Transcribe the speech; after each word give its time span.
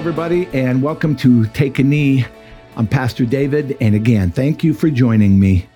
everybody, 0.00 0.48
and 0.54 0.82
welcome 0.82 1.14
to 1.14 1.44
Take 1.48 1.78
a 1.78 1.82
Knee. 1.82 2.24
I'm 2.74 2.86
Pastor 2.86 3.26
David, 3.26 3.76
and 3.82 3.94
again, 3.94 4.30
thank 4.30 4.64
you 4.64 4.72
for 4.72 4.88
joining 4.88 5.38
me. 5.38 5.66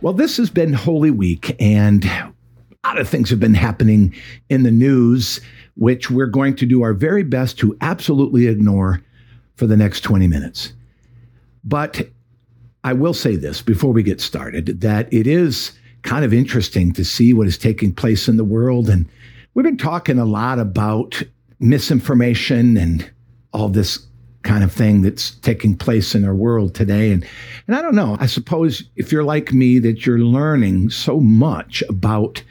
Well, 0.00 0.14
this 0.14 0.38
has 0.38 0.48
been 0.48 0.72
Holy 0.72 1.10
Week, 1.10 1.54
and 1.60 2.02
a 2.06 2.32
lot 2.82 2.98
of 2.98 3.06
things 3.10 3.28
have 3.28 3.40
been 3.40 3.52
happening 3.52 4.14
in 4.48 4.62
the 4.62 4.70
news, 4.70 5.42
which 5.74 6.10
we're 6.10 6.28
going 6.28 6.56
to 6.56 6.64
do 6.64 6.80
our 6.80 6.94
very 6.94 7.22
best 7.22 7.58
to 7.58 7.76
absolutely 7.82 8.46
ignore 8.46 9.02
for 9.56 9.66
the 9.66 9.76
next 9.76 10.00
20 10.00 10.26
minutes. 10.26 10.72
But 11.62 12.08
I 12.84 12.94
will 12.94 13.12
say 13.12 13.36
this 13.36 13.60
before 13.60 13.92
we 13.92 14.02
get 14.02 14.22
started 14.22 14.80
that 14.80 15.12
it 15.12 15.26
is 15.26 15.72
kind 16.04 16.24
of 16.24 16.32
interesting 16.32 16.94
to 16.94 17.04
see 17.04 17.34
what 17.34 17.46
is 17.46 17.58
taking 17.58 17.92
place 17.92 18.28
in 18.28 18.38
the 18.38 18.44
world. 18.44 18.88
And 18.88 19.06
we've 19.52 19.62
been 19.62 19.76
talking 19.76 20.18
a 20.18 20.24
lot 20.24 20.58
about 20.58 21.22
misinformation 21.60 22.78
and 22.78 23.10
all 23.52 23.68
this 23.68 24.06
kind 24.42 24.62
of 24.62 24.72
thing 24.72 25.02
that's 25.02 25.32
taking 25.32 25.76
place 25.76 26.14
in 26.14 26.24
our 26.24 26.34
world 26.34 26.74
today. 26.74 27.12
And, 27.12 27.26
and 27.66 27.76
I 27.76 27.82
don't 27.82 27.94
know, 27.94 28.16
I 28.20 28.26
suppose 28.26 28.82
if 28.96 29.12
you're 29.12 29.24
like 29.24 29.52
me, 29.52 29.78
that 29.80 30.06
you're 30.06 30.20
learning 30.20 30.90
so 30.90 31.20
much 31.20 31.82
about 31.88 32.42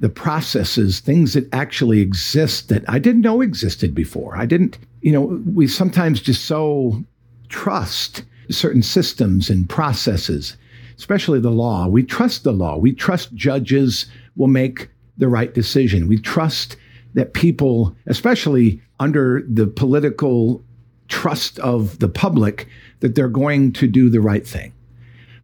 the 0.00 0.08
processes, 0.08 1.00
things 1.00 1.34
that 1.34 1.52
actually 1.52 2.00
exist 2.00 2.68
that 2.68 2.84
I 2.88 2.98
didn't 2.98 3.22
know 3.22 3.40
existed 3.40 3.94
before. 3.94 4.36
I 4.36 4.46
didn't, 4.46 4.78
you 5.00 5.12
know, 5.12 5.22
we 5.54 5.66
sometimes 5.66 6.20
just 6.20 6.44
so 6.44 7.02
trust 7.48 8.22
certain 8.50 8.82
systems 8.82 9.50
and 9.50 9.68
processes, 9.68 10.56
especially 10.96 11.40
the 11.40 11.50
law. 11.50 11.88
We 11.88 12.04
trust 12.04 12.44
the 12.44 12.52
law. 12.52 12.76
We 12.78 12.92
trust 12.92 13.34
judges 13.34 14.06
will 14.36 14.46
make 14.46 14.88
the 15.16 15.28
right 15.28 15.52
decision. 15.52 16.08
We 16.08 16.18
trust 16.18 16.76
that 17.14 17.34
people, 17.34 17.96
especially 18.06 18.80
under 19.00 19.42
the 19.48 19.66
political 19.66 20.62
trust 21.08 21.58
of 21.60 21.98
the 21.98 22.08
public, 22.08 22.68
that 23.00 23.14
they're 23.14 23.28
going 23.28 23.72
to 23.72 23.86
do 23.86 24.10
the 24.10 24.20
right 24.20 24.46
thing. 24.46 24.72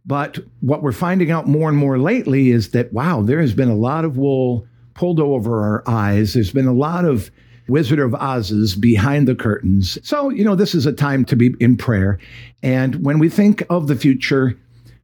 But 0.05 0.37
what 0.61 0.83
we're 0.83 0.91
finding 0.91 1.31
out 1.31 1.47
more 1.47 1.67
and 1.67 1.77
more 1.77 1.97
lately 1.97 2.51
is 2.51 2.71
that, 2.71 2.93
wow, 2.93 3.21
there 3.21 3.41
has 3.41 3.53
been 3.53 3.69
a 3.69 3.75
lot 3.75 4.05
of 4.05 4.17
wool 4.17 4.67
pulled 4.93 5.19
over 5.19 5.63
our 5.63 5.83
eyes. 5.87 6.33
There's 6.33 6.51
been 6.51 6.67
a 6.67 6.73
lot 6.73 7.05
of 7.05 7.31
Wizard 7.67 7.99
of 7.99 8.13
Oz's 8.13 8.75
behind 8.75 9.27
the 9.27 9.33
curtains. 9.33 9.97
So, 10.07 10.29
you 10.29 10.43
know, 10.43 10.55
this 10.55 10.75
is 10.75 10.85
a 10.85 10.93
time 10.93 11.25
to 11.25 11.35
be 11.35 11.55
in 11.59 11.77
prayer. 11.77 12.19
And 12.61 13.03
when 13.03 13.17
we 13.17 13.29
think 13.29 13.63
of 13.71 13.87
the 13.87 13.95
future, 13.95 14.55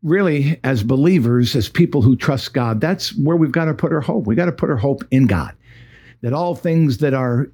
really, 0.04 0.60
as 0.64 0.84
believers, 0.84 1.56
as 1.56 1.68
people 1.68 2.04
who 2.04 2.16
trust 2.16 2.54
God, 2.54 2.80
that's 2.80 3.18
where 3.18 3.36
we've 3.36 3.52
got 3.52 3.66
to 3.66 3.74
put 3.74 3.92
our 3.92 4.02
hope. 4.02 4.28
We've 4.28 4.38
got 4.38 4.46
to 4.46 4.52
put 4.52 4.70
our 4.70 4.78
hope 4.78 5.04
in 5.10 5.26
God. 5.26 5.56
That 6.22 6.34
all 6.34 6.56
things 6.56 7.00
that 7.00 7.14
are 7.14 7.50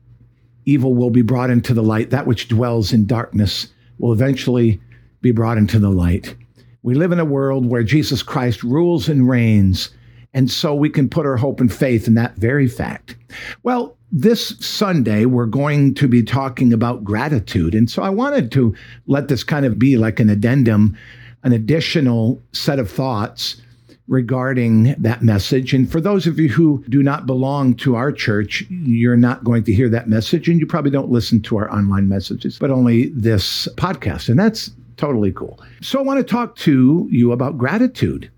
evil 0.66 0.94
will 0.94 1.10
be 1.10 1.22
brought 1.22 1.50
into 1.50 1.74
the 1.74 1.84
light. 1.84 2.10
That 2.10 2.28
which 2.28 2.48
dwells 2.48 2.94
in 2.94 3.06
darkness 3.06 3.68
will 3.98 4.14
eventually 4.14 4.80
be 5.22 5.32
brought 5.32 5.58
into 5.58 5.80
the 5.80 5.90
light. 5.90 6.36
We 6.84 6.96
live 6.96 7.12
in 7.12 7.20
a 7.20 7.26
world 7.26 7.66
where 7.66 7.84
Jesus 7.84 8.22
Christ 8.24 8.64
rules 8.64 9.10
and 9.10 9.28
reigns, 9.28 9.90
and 10.34 10.52
so 10.52 10.76
we 10.76 10.90
can 10.90 11.10
put 11.10 11.26
our 11.26 11.38
hope 11.38 11.60
and 11.60 11.74
faith 11.74 12.08
in 12.08 12.14
that 12.14 12.36
very 12.36 12.68
fact. 12.68 13.16
Well, 13.64 13.98
this 14.12 14.56
Sunday, 14.60 15.26
we're 15.26 15.48
going 15.48 15.94
to 15.96 16.08
be 16.08 16.24
talking 16.24 16.72
about 16.72 17.04
gratitude. 17.04 17.76
And 17.76 17.90
so 17.90 18.04
I 18.04 18.10
wanted 18.10 18.52
to 18.54 18.74
let 19.08 19.28
this 19.28 19.44
kind 19.44 19.66
of 19.66 19.78
be 19.78 19.98
like 19.98 20.20
an 20.20 20.30
addendum, 20.30 20.98
an 21.44 21.52
additional 21.52 22.42
set 22.54 22.80
of 22.80 22.90
thoughts 22.90 23.62
regarding 24.08 24.96
that 24.98 25.22
message. 25.22 25.74
And 25.74 25.92
for 25.92 26.00
those 26.00 26.28
of 26.28 26.40
you 26.40 26.50
who 26.50 26.84
do 26.90 27.04
not 27.04 27.26
belong 27.26 27.76
to 27.76 27.96
our 27.96 28.12
church, 28.12 28.66
you're 28.70 29.18
not 29.18 29.44
going 29.44 29.64
to 29.66 29.74
hear 29.74 29.90
that 29.90 30.08
message, 30.08 30.48
and 30.48 30.60
you 30.60 30.66
probably 30.66 30.92
don't 30.92 31.12
listen 31.12 31.42
to 31.44 31.58
our 31.58 31.72
online 31.72 32.08
messages, 32.08 32.58
but 32.58 32.72
only 32.72 33.10
this 33.10 33.68
podcast. 33.76 34.30
And 34.30 34.40
that's 34.40 34.72
totally 34.96 35.32
cool. 35.32 35.60
So 35.82 36.00
I 36.00 36.04
want 36.04 36.20
to 36.20 36.24
talk 36.24 36.56
to 36.58 37.08
you 37.12 37.32
about 37.32 37.58
gratitude. 37.58 38.32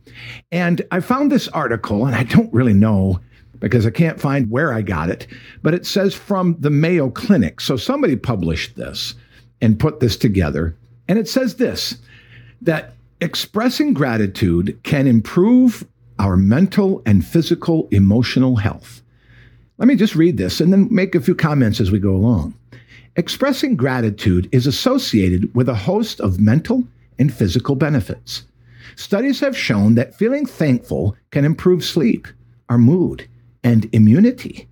And 0.52 0.82
I 0.92 1.00
found 1.00 1.32
this 1.32 1.48
article, 1.50 2.06
and 2.06 2.16
I 2.16 2.24
don't 2.24 2.54
really 2.54 2.74
know 2.74 3.20
because 3.60 3.86
I 3.86 3.92
can't 3.92 4.20
find 4.20 4.50
where 4.50 4.74
I 4.74 4.82
got 4.82 5.10
it, 5.10 5.28
but 5.62 5.74
it 5.74 5.86
says 5.86 6.16
from 6.16 6.56
the 6.60 6.70
Mayo 6.70 7.10
Clinic. 7.10 7.62
So 7.62 7.76
somebody 7.78 8.16
published 8.16 8.76
this 8.76 9.16
and 9.62 9.80
put 9.80 10.00
this 10.00 10.16
together. 10.16 10.76
And 11.08 11.20
it 11.20 11.28
says 11.28 11.56
this 11.56 11.98
that 12.62 12.94
Expressing 13.22 13.94
gratitude 13.94 14.80
can 14.84 15.06
improve 15.06 15.86
our 16.20 16.38
mental 16.38 17.02
and 17.06 17.26
physical 17.26 17.90
emotional 17.92 18.56
health. 18.56 19.02
Let 19.78 19.90
me 19.90 19.98
just 19.98 20.16
read 20.16 20.38
this 20.38 20.62
and 20.62 20.72
then 20.72 20.88
make 20.90 21.16
a 21.16 21.20
few 21.20 21.36
comments 21.36 21.82
as 21.82 21.92
we 21.92 22.00
go 22.00 22.16
along. 22.16 22.54
Expressing 23.18 23.76
gratitude 23.76 24.48
is 24.54 24.66
associated 24.66 25.54
with 25.54 25.68
a 25.68 25.76
host 25.76 26.22
of 26.22 26.40
mental 26.40 26.86
and 27.18 27.34
physical 27.34 27.76
benefits. 27.76 28.46
Studies 28.96 29.42
have 29.42 29.58
shown 29.58 29.96
that 29.96 30.16
feeling 30.16 30.46
thankful 30.46 31.18
can 31.32 31.44
improve 31.44 31.84
sleep, 31.84 32.26
our 32.70 32.78
mood, 32.78 33.28
and 33.66 33.94
immunity. 33.94 34.66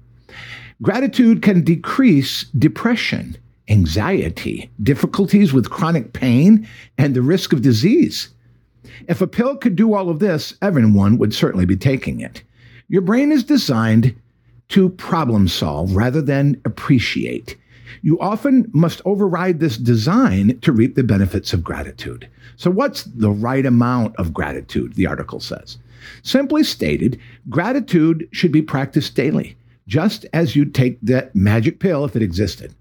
Gratitude 0.82 1.42
can 1.42 1.66
decrease 1.66 2.46
depression, 2.58 3.36
anxiety, 3.68 4.70
difficulties 4.82 5.52
with 5.52 5.70
chronic 5.70 6.14
pain, 6.14 6.66
and 6.98 7.14
the 7.14 7.22
risk 7.22 7.52
of 7.52 7.62
disease. 7.62 8.30
If 9.08 9.22
a 9.22 9.28
pill 9.28 9.58
could 9.58 9.76
do 9.76 9.94
all 9.94 10.10
of 10.10 10.20
this, 10.20 10.54
everyone 10.62 11.18
would 11.18 11.34
certainly 11.34 11.66
be 11.66 11.78
taking 11.78 12.20
it. 12.20 12.44
Your 12.88 13.02
brain 13.02 13.32
is 13.32 13.44
designed 13.44 14.16
to 14.70 14.90
problem 14.90 15.48
solve 15.48 15.96
rather 15.96 16.22
than 16.22 16.62
appreciate. 16.66 17.58
You 18.02 18.20
often 18.20 18.70
must 18.74 19.02
override 19.06 19.60
this 19.60 19.78
design 19.78 20.60
to 20.62 20.72
reap 20.72 20.96
the 20.96 21.04
benefits 21.04 21.54
of 21.54 21.64
gratitude. 21.64 22.30
So, 22.56 22.70
what's 22.70 23.04
the 23.04 23.32
right 23.32 23.66
amount 23.66 24.16
of 24.18 24.34
gratitude? 24.34 24.94
The 24.94 25.08
article 25.08 25.40
says. 25.40 25.78
Simply 26.22 26.64
stated, 26.64 27.20
gratitude 27.50 28.28
should 28.32 28.52
be 28.52 28.62
practiced 28.62 29.16
daily, 29.16 29.58
just 29.88 30.26
as 30.34 30.56
you'd 30.56 30.76
take 30.76 31.00
that 31.02 31.36
magic 31.36 31.80
pill 31.80 32.06
if 32.06 32.16
it 32.16 32.22
existed. 32.22 32.74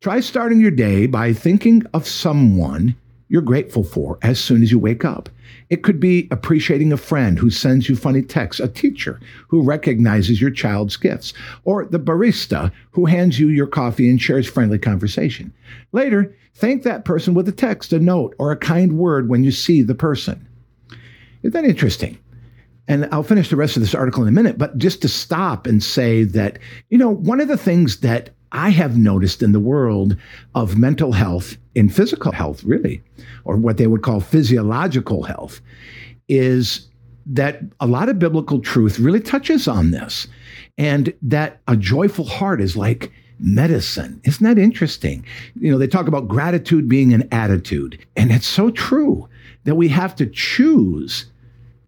Try 0.00 0.20
starting 0.20 0.60
your 0.60 0.70
day 0.70 1.06
by 1.06 1.32
thinking 1.32 1.84
of 1.92 2.06
someone 2.06 2.96
you're 3.28 3.42
grateful 3.42 3.84
for 3.84 4.18
as 4.22 4.40
soon 4.40 4.62
as 4.62 4.70
you 4.70 4.78
wake 4.78 5.04
up. 5.04 5.28
It 5.70 5.82
could 5.82 6.00
be 6.00 6.28
appreciating 6.30 6.92
a 6.92 6.96
friend 6.96 7.38
who 7.38 7.50
sends 7.50 7.88
you 7.88 7.96
funny 7.96 8.22
texts, 8.22 8.60
a 8.60 8.68
teacher 8.68 9.20
who 9.48 9.62
recognizes 9.62 10.40
your 10.40 10.50
child's 10.50 10.96
gifts, 10.96 11.34
or 11.64 11.84
the 11.84 11.98
barista 11.98 12.72
who 12.90 13.06
hands 13.06 13.38
you 13.38 13.48
your 13.48 13.66
coffee 13.66 14.08
and 14.08 14.20
shares 14.20 14.48
friendly 14.48 14.78
conversation. 14.78 15.52
Later, 15.92 16.34
thank 16.54 16.82
that 16.82 17.04
person 17.04 17.34
with 17.34 17.48
a 17.48 17.52
text, 17.52 17.92
a 17.92 17.98
note, 17.98 18.34
or 18.38 18.50
a 18.50 18.56
kind 18.56 18.98
word 18.98 19.28
when 19.28 19.44
you 19.44 19.50
see 19.50 19.82
the 19.82 19.94
person. 19.94 20.46
Isn't 21.42 21.52
that 21.52 21.68
interesting? 21.68 22.18
And 22.88 23.06
I'll 23.12 23.22
finish 23.22 23.50
the 23.50 23.56
rest 23.56 23.76
of 23.76 23.82
this 23.82 23.94
article 23.94 24.22
in 24.22 24.28
a 24.28 24.32
minute, 24.32 24.56
but 24.56 24.78
just 24.78 25.02
to 25.02 25.08
stop 25.08 25.66
and 25.66 25.82
say 25.82 26.24
that, 26.24 26.58
you 26.88 26.96
know, 26.96 27.10
one 27.10 27.40
of 27.40 27.48
the 27.48 27.58
things 27.58 28.00
that 28.00 28.30
I 28.52 28.70
have 28.70 28.96
noticed 28.96 29.42
in 29.42 29.52
the 29.52 29.60
world 29.60 30.16
of 30.54 30.78
mental 30.78 31.12
health, 31.12 31.56
in 31.74 31.88
physical 31.88 32.32
health, 32.32 32.64
really, 32.64 33.02
or 33.44 33.56
what 33.56 33.76
they 33.76 33.86
would 33.86 34.02
call 34.02 34.20
physiological 34.20 35.22
health, 35.24 35.60
is 36.28 36.88
that 37.26 37.60
a 37.80 37.86
lot 37.86 38.08
of 38.08 38.18
biblical 38.18 38.60
truth 38.60 38.98
really 38.98 39.20
touches 39.20 39.68
on 39.68 39.90
this. 39.90 40.26
And 40.78 41.12
that 41.22 41.60
a 41.68 41.76
joyful 41.76 42.24
heart 42.24 42.60
is 42.60 42.76
like 42.76 43.12
medicine. 43.38 44.20
Isn't 44.24 44.44
that 44.44 44.60
interesting? 44.60 45.24
You 45.60 45.70
know, 45.70 45.78
they 45.78 45.86
talk 45.86 46.08
about 46.08 46.28
gratitude 46.28 46.88
being 46.88 47.12
an 47.12 47.28
attitude. 47.32 47.98
And 48.16 48.30
it's 48.30 48.46
so 48.46 48.70
true 48.70 49.28
that 49.64 49.74
we 49.74 49.88
have 49.88 50.14
to 50.16 50.26
choose 50.26 51.26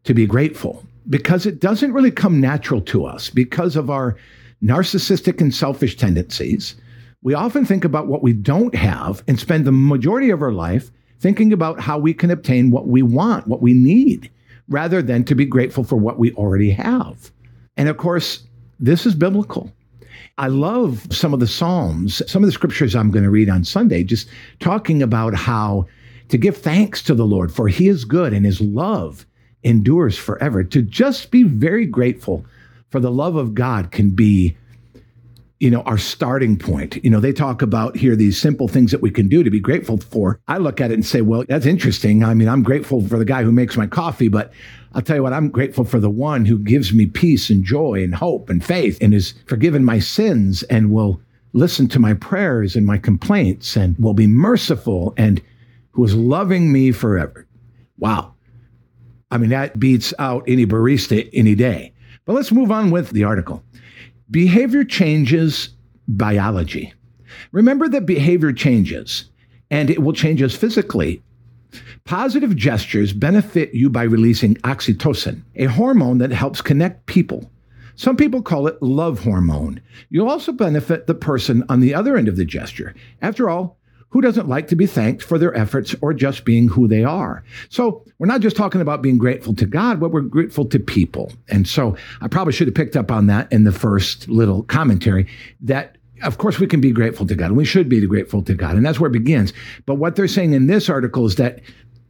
to 0.05 0.15
be 0.15 0.27
grateful 0.27 0.85
because 1.09 1.47
it 1.47 1.61
doesn't 1.61 1.93
really 1.93 2.11
come 2.11 2.41
natural 2.41 2.81
to 2.83 3.05
us 3.05 3.31
because 3.31 3.77
of 3.77 3.91
our 3.91 4.17
narcissistic 4.63 5.41
and 5.41 5.55
selfish 5.55 5.97
tendencies, 5.97 6.77
we 7.23 7.35
often 7.35 7.65
think 7.65 7.85
about 7.85 8.07
what 8.07 8.23
we 8.23 8.33
don't 8.33 8.75
have 8.75 9.23
and 9.29 9.39
spend 9.39 9.65
the 9.65 9.73
majority 9.73 10.31
of 10.31 10.43
our 10.43 10.53
life 10.53 10.91
thinking 11.19 11.53
about 11.53 11.81
how 11.81 11.99
we 11.99 12.15
can 12.15 12.31
obtain 12.31 12.71
what 12.71 12.89
we 12.89 13.03
want, 13.03 13.47
what 13.47 13.61
we 13.61 13.75
need, 13.75 14.31
rather 14.69 15.03
than 15.03 15.25
to 15.25 15.35
be 15.35 15.45
grateful 15.45 15.85
for 15.85 15.97
what 15.97 16.19
we 16.19 16.33
already 16.33 16.71
have. 16.71 17.31
And 17.77 17.89
of 17.89 17.99
course, 17.99 18.45
this 18.79 19.05
is 19.05 19.15
biblical. 19.15 19.71
I 20.39 20.49
love 20.49 21.07
some 21.11 21.35
of 21.35 21.41
the 21.41 21.47
Psalms, 21.47 22.23
some 22.31 22.43
of 22.43 22.49
the 22.49 22.53
scriptures 22.53 22.95
I'm 22.95 23.11
going 23.11 23.25
to 23.25 23.31
read 23.31 23.51
on 23.51 23.65
Sunday, 23.65 24.03
just 24.03 24.29
talking 24.59 25.03
about 25.03 25.35
how 25.35 25.87
to 26.29 26.39
give 26.39 26.57
thanks 26.57 27.03
to 27.03 27.15
the 27.15 27.27
Lord, 27.27 27.53
for 27.53 27.69
he 27.69 27.89
is 27.89 28.05
good 28.05 28.33
and 28.33 28.47
his 28.47 28.61
love 28.61 29.27
endures 29.63 30.17
forever. 30.17 30.65
To 30.65 30.81
just 30.81 31.31
be 31.31 31.43
very 31.43 31.85
grateful 31.85 32.45
for 32.91 33.01
the 33.01 33.11
love 33.11 33.37
of 33.37 33.55
God 33.55 33.91
can 33.91 34.11
be 34.11 34.57
you 35.59 35.71
know 35.71 35.83
our 35.83 35.99
starting 35.99 36.59
point 36.59 37.03
you 37.05 37.11
know 37.11 37.21
they 37.21 37.33
talk 37.33 37.61
about 37.61 37.97
here 37.97 38.17
these 38.17 38.41
simple 38.41 38.67
things 38.67 38.91
that 38.91 39.03
we 39.03 39.11
can 39.11 39.29
do 39.29 39.43
to 39.43 39.51
be 39.51 39.61
grateful 39.61 39.99
for 39.99 40.41
i 40.49 40.57
look 40.57 40.81
at 40.81 40.91
it 40.91 40.95
and 40.95 41.05
say 41.05 41.21
well 41.21 41.45
that's 41.47 41.67
interesting 41.67 42.25
i 42.25 42.33
mean 42.33 42.49
i'm 42.49 42.63
grateful 42.63 43.07
for 43.07 43.19
the 43.19 43.27
guy 43.27 43.43
who 43.43 43.53
makes 43.53 43.77
my 43.77 43.87
coffee 43.87 44.29
but 44.29 44.55
i'll 44.95 45.03
tell 45.03 45.17
you 45.17 45.23
what 45.23 45.35
i'm 45.35 45.51
grateful 45.51 45.85
for 45.85 46.01
the 46.01 46.09
one 46.09 46.47
who 46.47 46.59
gives 46.59 46.95
me 46.95 47.05
peace 47.05 47.51
and 47.51 47.63
joy 47.63 48.03
and 48.03 48.15
hope 48.15 48.49
and 48.49 48.65
faith 48.65 48.97
and 49.03 49.13
has 49.13 49.35
forgiven 49.45 49.85
my 49.85 49.99
sins 49.99 50.63
and 50.63 50.91
will 50.91 51.21
listen 51.53 51.89
to 51.89 51.99
my 51.99 52.15
prayers 52.15 52.77
and 52.77 52.87
my 52.87 52.99
complaints 52.99 53.77
and 53.77 53.97
will 53.99 54.15
be 54.15 54.27
merciful 54.27 55.15
and 55.17 55.43
who 55.93 56.05
is 56.05 56.15
loving 56.15 56.73
me 56.73 56.93
forever. 56.93 57.47
Wow. 57.99 58.35
I 59.31 59.39
mean, 59.39 59.51
that 59.51 59.79
beats 59.79 60.15
out 60.19 60.45
any 60.47 60.67
barista 60.67 61.29
any 61.33 61.55
day. 61.55 61.93
But 62.31 62.37
let's 62.37 62.53
move 62.53 62.71
on 62.71 62.93
with 62.93 63.11
the 63.11 63.25
article. 63.25 63.65
Behavior 64.31 64.85
changes 64.85 65.71
biology. 66.07 66.95
Remember 67.51 67.89
that 67.89 68.07
behavior 68.07 68.53
changes 68.53 69.25
and 69.69 69.91
it 69.91 70.01
will 70.01 70.13
change 70.13 70.41
us 70.41 70.55
physically. 70.55 71.25
Positive 72.05 72.55
gestures 72.55 73.13
benefit 73.13 73.75
you 73.75 73.91
by 73.91 74.05
releasing 74.05 74.55
oxytocin, 74.59 75.43
a 75.57 75.65
hormone 75.65 76.19
that 76.19 76.31
helps 76.31 76.61
connect 76.61 77.07
people. 77.07 77.51
Some 77.97 78.17
people 78.17 78.43
call 78.43 78.69
it 78.69 78.81
love 78.81 79.25
hormone. 79.25 79.81
You'll 80.09 80.31
also 80.31 80.53
benefit 80.53 81.09
the 81.09 81.17
person 81.17 81.65
on 81.69 81.81
the 81.81 81.97
other 81.97 82.17
end 82.17 82.29
of 82.29 82.37
the 82.37 82.45
gesture. 82.45 82.95
After 83.21 83.51
all, 83.51 83.80
who 84.11 84.21
doesn't 84.21 84.49
like 84.49 84.69
to 84.69 84.77
be 84.77 84.87
thanked 84.87 85.23
for 85.23 85.39
their 85.39 85.55
efforts 85.57 85.95
or 86.01 86.13
just 86.13 86.45
being 86.45 86.69
who 86.69 86.87
they 86.87 87.05
are? 87.05 87.43
So 87.69 88.05
we're 88.19 88.27
not 88.27 88.41
just 88.41 88.57
talking 88.57 88.81
about 88.81 89.03
being 89.03 89.19
grateful 89.19 89.55
to 89.55 89.67
God, 89.67 89.99
but 89.99 90.11
we're 90.11 90.21
grateful 90.21 90.65
to 90.67 90.79
people. 90.79 91.33
And 91.49 91.67
so 91.67 91.97
I 92.21 92.29
probably 92.29 92.53
should 92.53 92.69
have 92.69 92.75
picked 92.75 92.97
up 92.97 93.11
on 93.11 93.27
that 93.29 93.51
in 93.53 93.65
the 93.65 93.73
first 93.73 94.29
little 94.29 94.63
commentary 94.65 95.27
that 95.63 95.97
of 96.23 96.37
course, 96.37 96.59
we 96.59 96.67
can 96.67 96.83
be 96.83 96.93
grateful 96.93 97.27
to 97.27 97.35
God, 97.35 97.47
and 97.47 97.57
we 97.57 97.65
should 97.65 97.89
be 97.89 98.07
grateful 98.07 98.43
to 98.43 98.55
God, 98.55 98.77
and 98.77 98.85
that's 98.85 99.01
where 99.01 99.09
it 99.09 99.13
begins. 99.13 99.55
But 99.87 99.95
what 99.95 100.17
they're 100.17 100.29
saying 100.29 100.53
in 100.53 100.67
this 100.67 100.91
article 100.91 101.25
is 101.25 101.37
that 101.37 101.61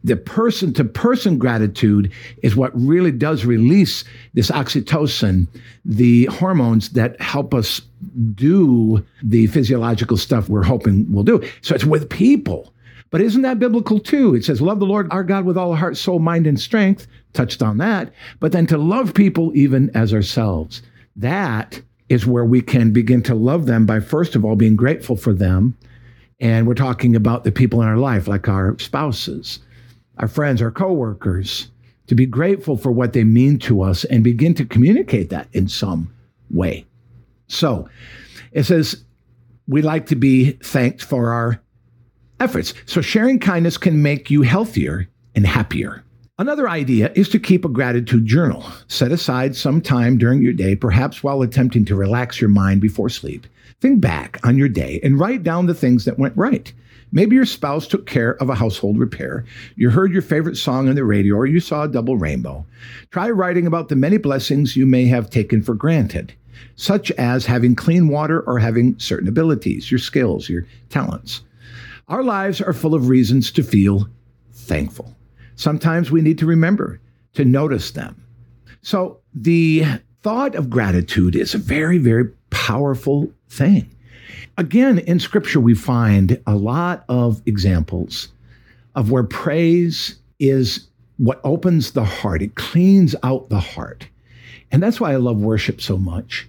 the 0.02 0.16
person 0.16 0.72
to 0.74 0.84
person 0.84 1.38
gratitude 1.38 2.10
is 2.42 2.56
what 2.56 2.72
really 2.74 3.12
does 3.12 3.44
release 3.44 4.04
this 4.34 4.50
oxytocin, 4.50 5.46
the 5.84 6.26
hormones 6.26 6.90
that 6.90 7.20
help 7.20 7.52
us 7.54 7.82
do 8.34 9.04
the 9.22 9.46
physiological 9.48 10.16
stuff 10.16 10.48
we're 10.48 10.62
hoping 10.62 11.10
we'll 11.12 11.24
do. 11.24 11.42
So 11.60 11.74
it's 11.74 11.84
with 11.84 12.08
people. 12.08 12.72
But 13.10 13.20
isn't 13.20 13.42
that 13.42 13.58
biblical 13.58 13.98
too? 13.98 14.34
It 14.34 14.44
says, 14.44 14.62
Love 14.62 14.78
the 14.78 14.86
Lord 14.86 15.08
our 15.10 15.24
God 15.24 15.44
with 15.44 15.58
all 15.58 15.74
heart, 15.74 15.96
soul, 15.96 16.20
mind, 16.20 16.46
and 16.46 16.58
strength. 16.58 17.06
Touched 17.32 17.62
on 17.62 17.78
that. 17.78 18.12
But 18.38 18.52
then 18.52 18.66
to 18.66 18.78
love 18.78 19.14
people 19.14 19.52
even 19.54 19.90
as 19.94 20.14
ourselves. 20.14 20.82
That 21.16 21.82
is 22.08 22.26
where 22.26 22.44
we 22.44 22.60
can 22.60 22.92
begin 22.92 23.22
to 23.24 23.34
love 23.34 23.66
them 23.66 23.84
by, 23.84 24.00
first 24.00 24.34
of 24.34 24.44
all, 24.44 24.56
being 24.56 24.76
grateful 24.76 25.16
for 25.16 25.32
them. 25.32 25.76
And 26.40 26.66
we're 26.66 26.74
talking 26.74 27.14
about 27.14 27.44
the 27.44 27.52
people 27.52 27.82
in 27.82 27.88
our 27.88 27.98
life, 27.98 28.26
like 28.26 28.48
our 28.48 28.78
spouses 28.78 29.60
our 30.20 30.28
friends, 30.28 30.62
our 30.62 30.70
coworkers, 30.70 31.68
to 32.06 32.14
be 32.14 32.26
grateful 32.26 32.76
for 32.76 32.92
what 32.92 33.12
they 33.12 33.24
mean 33.24 33.58
to 33.58 33.82
us 33.82 34.04
and 34.04 34.22
begin 34.22 34.54
to 34.54 34.64
communicate 34.64 35.30
that 35.30 35.48
in 35.52 35.66
some 35.66 36.12
way. 36.50 36.86
So 37.48 37.88
it 38.52 38.64
says, 38.64 39.04
we 39.66 39.82
like 39.82 40.06
to 40.06 40.16
be 40.16 40.52
thanked 40.52 41.02
for 41.02 41.30
our 41.30 41.60
efforts. 42.38 42.74
So 42.86 43.00
sharing 43.00 43.38
kindness 43.38 43.78
can 43.78 44.02
make 44.02 44.30
you 44.30 44.42
healthier 44.42 45.08
and 45.34 45.46
happier. 45.46 46.04
Another 46.38 46.68
idea 46.68 47.12
is 47.14 47.28
to 47.30 47.38
keep 47.38 47.64
a 47.64 47.68
gratitude 47.68 48.26
journal. 48.26 48.64
Set 48.88 49.12
aside 49.12 49.54
some 49.54 49.80
time 49.80 50.18
during 50.18 50.42
your 50.42 50.52
day, 50.52 50.74
perhaps 50.74 51.22
while 51.22 51.42
attempting 51.42 51.84
to 51.84 51.94
relax 51.94 52.40
your 52.40 52.50
mind 52.50 52.80
before 52.80 53.08
sleep. 53.08 53.46
Think 53.80 54.00
back 54.00 54.38
on 54.44 54.56
your 54.56 54.68
day 54.68 55.00
and 55.02 55.18
write 55.18 55.42
down 55.42 55.66
the 55.66 55.74
things 55.74 56.04
that 56.04 56.18
went 56.18 56.36
right. 56.36 56.72
Maybe 57.12 57.36
your 57.36 57.46
spouse 57.46 57.86
took 57.86 58.06
care 58.06 58.34
of 58.36 58.48
a 58.48 58.54
household 58.54 58.98
repair. 58.98 59.44
You 59.74 59.90
heard 59.90 60.12
your 60.12 60.22
favorite 60.22 60.56
song 60.56 60.88
on 60.88 60.94
the 60.94 61.04
radio 61.04 61.34
or 61.34 61.46
you 61.46 61.60
saw 61.60 61.82
a 61.82 61.88
double 61.88 62.16
rainbow. 62.16 62.64
Try 63.10 63.30
writing 63.30 63.66
about 63.66 63.88
the 63.88 63.96
many 63.96 64.16
blessings 64.16 64.76
you 64.76 64.86
may 64.86 65.06
have 65.06 65.30
taken 65.30 65.62
for 65.62 65.74
granted, 65.74 66.34
such 66.76 67.10
as 67.12 67.46
having 67.46 67.74
clean 67.74 68.08
water 68.08 68.40
or 68.42 68.58
having 68.58 68.98
certain 68.98 69.28
abilities, 69.28 69.90
your 69.90 69.98
skills, 69.98 70.48
your 70.48 70.66
talents. 70.88 71.42
Our 72.08 72.22
lives 72.22 72.60
are 72.60 72.72
full 72.72 72.94
of 72.94 73.08
reasons 73.08 73.50
to 73.52 73.62
feel 73.62 74.08
thankful. 74.52 75.16
Sometimes 75.56 76.10
we 76.10 76.22
need 76.22 76.38
to 76.38 76.46
remember 76.46 77.00
to 77.34 77.44
notice 77.44 77.90
them. 77.90 78.24
So 78.82 79.20
the 79.34 79.84
thought 80.22 80.54
of 80.54 80.70
gratitude 80.70 81.36
is 81.36 81.54
a 81.54 81.58
very, 81.58 81.98
very 81.98 82.28
powerful 82.50 83.32
thing. 83.48 83.90
Again, 84.58 84.98
in 85.00 85.20
scripture, 85.20 85.60
we 85.60 85.74
find 85.74 86.40
a 86.46 86.54
lot 86.54 87.04
of 87.08 87.42
examples 87.46 88.28
of 88.94 89.10
where 89.10 89.24
praise 89.24 90.16
is 90.38 90.88
what 91.18 91.40
opens 91.44 91.92
the 91.92 92.04
heart, 92.04 92.42
it 92.42 92.54
cleans 92.54 93.14
out 93.22 93.48
the 93.50 93.60
heart. 93.60 94.08
And 94.72 94.82
that's 94.82 95.00
why 95.00 95.12
I 95.12 95.16
love 95.16 95.38
worship 95.38 95.80
so 95.80 95.98
much. 95.98 96.48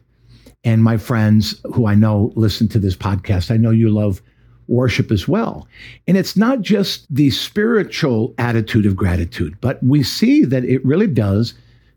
And 0.64 0.84
my 0.84 0.98
friends 0.98 1.60
who 1.74 1.88
I 1.88 1.96
know 1.96 2.32
listen 2.36 2.68
to 2.70 2.80
this 2.80 2.96
podcast, 2.96 3.52
I 3.52 3.58
know 3.58 3.72
you 3.72 3.90
love 3.90 4.22
worship 4.68 5.12
as 5.12 5.28
well. 5.28 5.68
And 6.08 6.18
it's 6.18 6.38
not 6.38 6.62
just 6.62 7.06
the 7.14 7.32
spiritual 7.32 8.34
attitude 8.38 8.86
of 8.86 8.96
gratitude, 8.96 9.58
but 9.60 9.84
we 9.84 10.04
see 10.04 10.46
that 10.46 10.64
it 10.64 10.86
really 10.86 11.08
does 11.08 11.54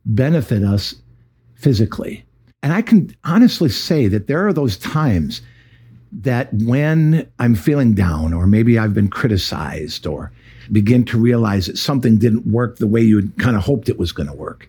benefit 0.07 0.65
us 0.65 0.95
physically. 1.55 2.25
And 2.63 2.73
I 2.73 2.83
can 2.83 3.15
honestly 3.25 3.69
say 3.69 4.09
that 4.09 4.27
there 4.27 4.47
are 4.47 4.53
those 4.53 4.77
times 4.77 5.43
that 6.21 6.53
when 6.53 7.31
I'm 7.39 7.55
feeling 7.55 7.95
down, 7.95 8.33
or 8.33 8.47
maybe 8.47 8.79
I've 8.79 8.95
been 8.95 9.09
criticized, 9.09 10.07
or 10.07 10.33
begin 10.71 11.05
to 11.07 11.19
realize 11.19 11.67
that 11.67 11.79
something 11.79 12.19
didn't 12.19 12.47
work 12.47 12.77
the 12.77 12.87
way 12.87 13.01
you 13.01 13.17
had 13.17 13.37
kind 13.39 13.57
of 13.57 13.63
hoped 13.63 13.89
it 13.89 13.99
was 13.99 14.13
going 14.13 14.29
to 14.29 14.35
work. 14.35 14.69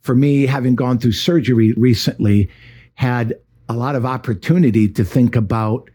For 0.00 0.14
me, 0.14 0.46
having 0.46 0.74
gone 0.74 0.98
through 0.98 1.12
surgery 1.12 1.72
recently, 1.72 2.50
had 2.94 3.34
a 3.68 3.74
lot 3.74 3.96
of 3.96 4.04
opportunity 4.04 4.88
to 4.88 5.04
think 5.04 5.34
about 5.34 5.88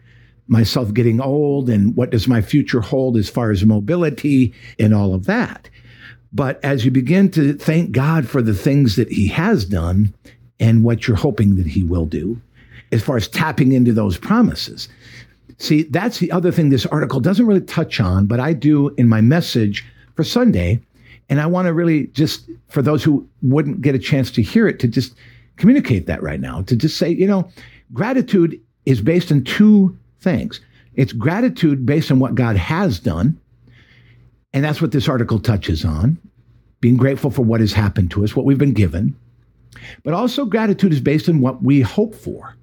myself 0.48 0.94
getting 0.94 1.22
old 1.22 1.70
and 1.70 1.96
what 1.96 2.10
does 2.10 2.28
my 2.28 2.42
future 2.42 2.82
hold 2.82 3.18
as 3.18 3.30
far 3.30 3.52
as 3.52 3.66
mobility 3.66 4.54
and 4.80 4.94
all 4.94 5.14
of 5.14 5.26
that. 5.26 5.70
But 6.34 6.64
as 6.64 6.86
you 6.86 6.92
begin 6.92 7.30
to 7.32 7.54
thank 7.54 7.92
God 7.92 8.28
for 8.28 8.42
the 8.42 8.54
things 8.54 8.96
that 8.96 9.12
He 9.12 9.28
has 9.28 9.66
done 9.66 10.14
and 10.60 10.84
what 10.84 11.08
you're 11.08 11.18
hoping 11.18 11.56
that 11.56 11.68
He 11.68 11.84
will 11.84 12.06
do, 12.06 12.42
as 12.92 13.04
far 13.04 13.18
as 13.18 13.28
tapping 13.28 13.72
into 13.72 13.94
those 13.94 14.18
promises. 14.18 14.88
See, 15.60 15.84
that's 15.84 16.20
the 16.20 16.32
other 16.32 16.52
thing 16.52 16.70
this 16.70 16.86
article 16.86 17.20
doesn't 17.20 17.46
really 17.46 17.62
touch 17.62 18.00
on, 18.00 18.28
but 18.28 18.40
I 18.40 18.54
do 18.54 18.90
in 18.98 19.08
my 19.08 19.22
message 19.22 19.86
for 20.16 20.24
Sunday. 20.24 20.80
And 21.30 21.42
I 21.42 21.46
want 21.46 21.66
to 21.66 21.74
really 21.74 22.08
just, 22.08 22.50
for 22.70 22.82
those 22.82 23.04
who 23.04 23.28
wouldn't 23.42 23.82
get 23.82 23.96
a 23.96 24.00
chance 24.00 24.32
to 24.32 24.42
hear 24.42 24.68
it, 24.68 24.80
to 24.80 24.88
just 24.88 25.14
communicate 25.58 26.06
that 26.06 26.24
right 26.24 26.40
now, 26.40 26.62
to 26.64 26.76
just 26.76 26.98
say, 26.98 27.10
you 27.10 27.28
know, 27.28 27.50
gratitude 27.92 28.62
is 28.86 29.02
based 29.02 29.32
on 29.32 29.44
two 29.44 29.98
things. 30.22 30.62
It's 30.96 31.12
gratitude 31.12 31.86
based 31.86 32.12
on 32.12 32.20
what 32.20 32.36
God 32.36 32.56
has 32.56 33.00
done. 33.00 33.38
And 34.54 34.64
that's 34.64 34.82
what 34.82 34.92
this 34.92 35.10
article 35.10 35.40
touches 35.40 35.84
on 35.84 36.18
being 36.80 36.98
grateful 36.98 37.32
for 37.32 37.42
what 37.42 37.60
has 37.60 37.74
happened 37.74 38.12
to 38.12 38.24
us, 38.24 38.36
what 38.36 38.46
we've 38.46 38.58
been 38.58 38.74
given. 38.74 39.16
But 40.04 40.14
also, 40.14 40.46
gratitude 40.46 40.94
is 40.94 41.02
based 41.02 41.28
on 41.28 41.42
what 41.42 41.64
we 41.64 41.82
hope 41.82 42.16
for. 42.16 42.56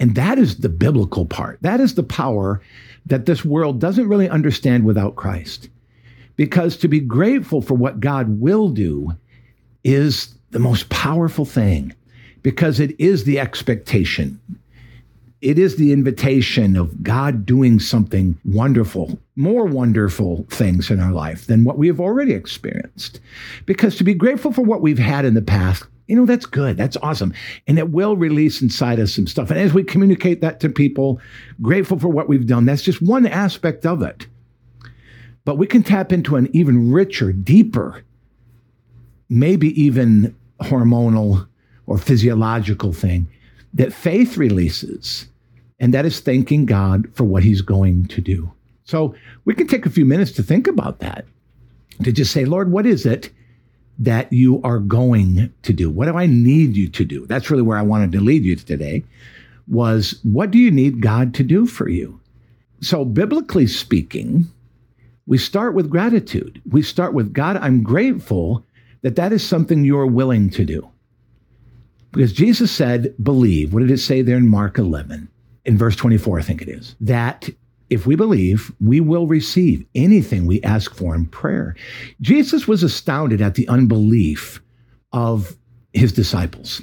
And 0.00 0.14
that 0.14 0.38
is 0.38 0.56
the 0.56 0.70
biblical 0.70 1.26
part. 1.26 1.58
That 1.60 1.78
is 1.78 1.94
the 1.94 2.02
power 2.02 2.60
that 3.06 3.26
this 3.26 3.44
world 3.44 3.78
doesn't 3.78 4.08
really 4.08 4.28
understand 4.28 4.84
without 4.84 5.14
Christ. 5.14 5.68
Because 6.36 6.76
to 6.78 6.88
be 6.88 7.00
grateful 7.00 7.60
for 7.60 7.74
what 7.74 8.00
God 8.00 8.40
will 8.40 8.70
do 8.70 9.12
is 9.84 10.34
the 10.50 10.58
most 10.58 10.88
powerful 10.88 11.44
thing, 11.44 11.94
because 12.42 12.80
it 12.80 12.98
is 12.98 13.24
the 13.24 13.38
expectation. 13.38 14.40
It 15.42 15.58
is 15.58 15.76
the 15.76 15.92
invitation 15.92 16.76
of 16.76 17.02
God 17.02 17.46
doing 17.46 17.78
something 17.78 18.38
wonderful, 18.44 19.18
more 19.36 19.64
wonderful 19.64 20.46
things 20.50 20.90
in 20.90 21.00
our 21.00 21.12
life 21.12 21.46
than 21.46 21.64
what 21.64 21.78
we 21.78 21.86
have 21.86 22.00
already 22.00 22.32
experienced. 22.32 23.20
Because 23.64 23.96
to 23.96 24.04
be 24.04 24.14
grateful 24.14 24.52
for 24.52 24.62
what 24.62 24.82
we've 24.82 24.98
had 24.98 25.24
in 25.24 25.34
the 25.34 25.42
past 25.42 25.84
you 26.10 26.16
know, 26.16 26.26
that's 26.26 26.46
good. 26.46 26.76
That's 26.76 26.96
awesome. 26.96 27.32
And 27.68 27.78
it 27.78 27.90
will 27.90 28.16
release 28.16 28.60
inside 28.60 28.98
us 28.98 29.14
some 29.14 29.28
stuff. 29.28 29.48
And 29.48 29.60
as 29.60 29.72
we 29.72 29.84
communicate 29.84 30.40
that 30.40 30.58
to 30.60 30.68
people, 30.68 31.20
grateful 31.62 32.00
for 32.00 32.08
what 32.08 32.28
we've 32.28 32.48
done, 32.48 32.66
that's 32.66 32.82
just 32.82 33.00
one 33.00 33.26
aspect 33.26 33.86
of 33.86 34.02
it. 34.02 34.26
But 35.44 35.56
we 35.56 35.68
can 35.68 35.84
tap 35.84 36.12
into 36.12 36.34
an 36.34 36.48
even 36.52 36.90
richer, 36.90 37.32
deeper, 37.32 38.02
maybe 39.28 39.80
even 39.80 40.34
hormonal 40.60 41.46
or 41.86 41.96
physiological 41.96 42.92
thing 42.92 43.28
that 43.72 43.92
faith 43.92 44.36
releases. 44.36 45.28
And 45.78 45.94
that 45.94 46.04
is 46.04 46.18
thanking 46.18 46.66
God 46.66 47.08
for 47.14 47.22
what 47.22 47.44
he's 47.44 47.62
going 47.62 48.06
to 48.08 48.20
do. 48.20 48.50
So 48.82 49.14
we 49.44 49.54
can 49.54 49.68
take 49.68 49.86
a 49.86 49.90
few 49.90 50.04
minutes 50.04 50.32
to 50.32 50.42
think 50.42 50.66
about 50.66 50.98
that, 50.98 51.24
to 52.02 52.10
just 52.10 52.32
say, 52.32 52.44
Lord, 52.44 52.72
what 52.72 52.84
is 52.84 53.06
it 53.06 53.30
that 54.00 54.32
you 54.32 54.60
are 54.62 54.78
going 54.78 55.52
to 55.62 55.72
do? 55.72 55.90
What 55.90 56.06
do 56.06 56.16
I 56.16 56.26
need 56.26 56.76
you 56.76 56.88
to 56.88 57.04
do? 57.04 57.26
That's 57.26 57.50
really 57.50 57.62
where 57.62 57.78
I 57.78 57.82
wanted 57.82 58.12
to 58.12 58.20
lead 58.20 58.44
you 58.44 58.56
today 58.56 59.04
was 59.68 60.18
what 60.24 60.50
do 60.50 60.58
you 60.58 60.70
need 60.70 61.00
God 61.00 61.32
to 61.34 61.44
do 61.44 61.66
for 61.66 61.88
you? 61.88 62.20
So 62.80 63.04
biblically 63.04 63.66
speaking, 63.66 64.48
we 65.26 65.38
start 65.38 65.74
with 65.74 65.90
gratitude. 65.90 66.60
We 66.68 66.82
start 66.82 67.14
with 67.14 67.32
God, 67.32 67.56
I'm 67.58 67.82
grateful 67.82 68.64
that 69.02 69.16
that 69.16 69.32
is 69.32 69.46
something 69.46 69.84
you're 69.84 70.06
willing 70.06 70.50
to 70.50 70.64
do. 70.64 70.90
Because 72.10 72.32
Jesus 72.32 72.72
said, 72.72 73.14
believe. 73.22 73.72
What 73.72 73.80
did 73.80 73.90
it 73.90 73.98
say 73.98 74.22
there 74.22 74.36
in 74.36 74.48
Mark 74.48 74.78
11? 74.78 75.28
in 75.64 75.78
verse 75.78 75.96
24, 75.96 76.38
I 76.38 76.42
think 76.42 76.62
it 76.62 76.68
is, 76.68 76.96
that 77.00 77.48
if 77.90 78.06
we 78.06 78.14
believe, 78.14 78.72
we 78.80 79.00
will 79.00 79.26
receive 79.26 79.84
anything 79.94 80.46
we 80.46 80.62
ask 80.62 80.94
for 80.94 81.14
in 81.14 81.26
prayer. 81.26 81.74
Jesus 82.20 82.66
was 82.66 82.82
astounded 82.82 83.42
at 83.42 83.56
the 83.56 83.68
unbelief 83.68 84.60
of 85.12 85.56
his 85.92 86.12
disciples 86.12 86.82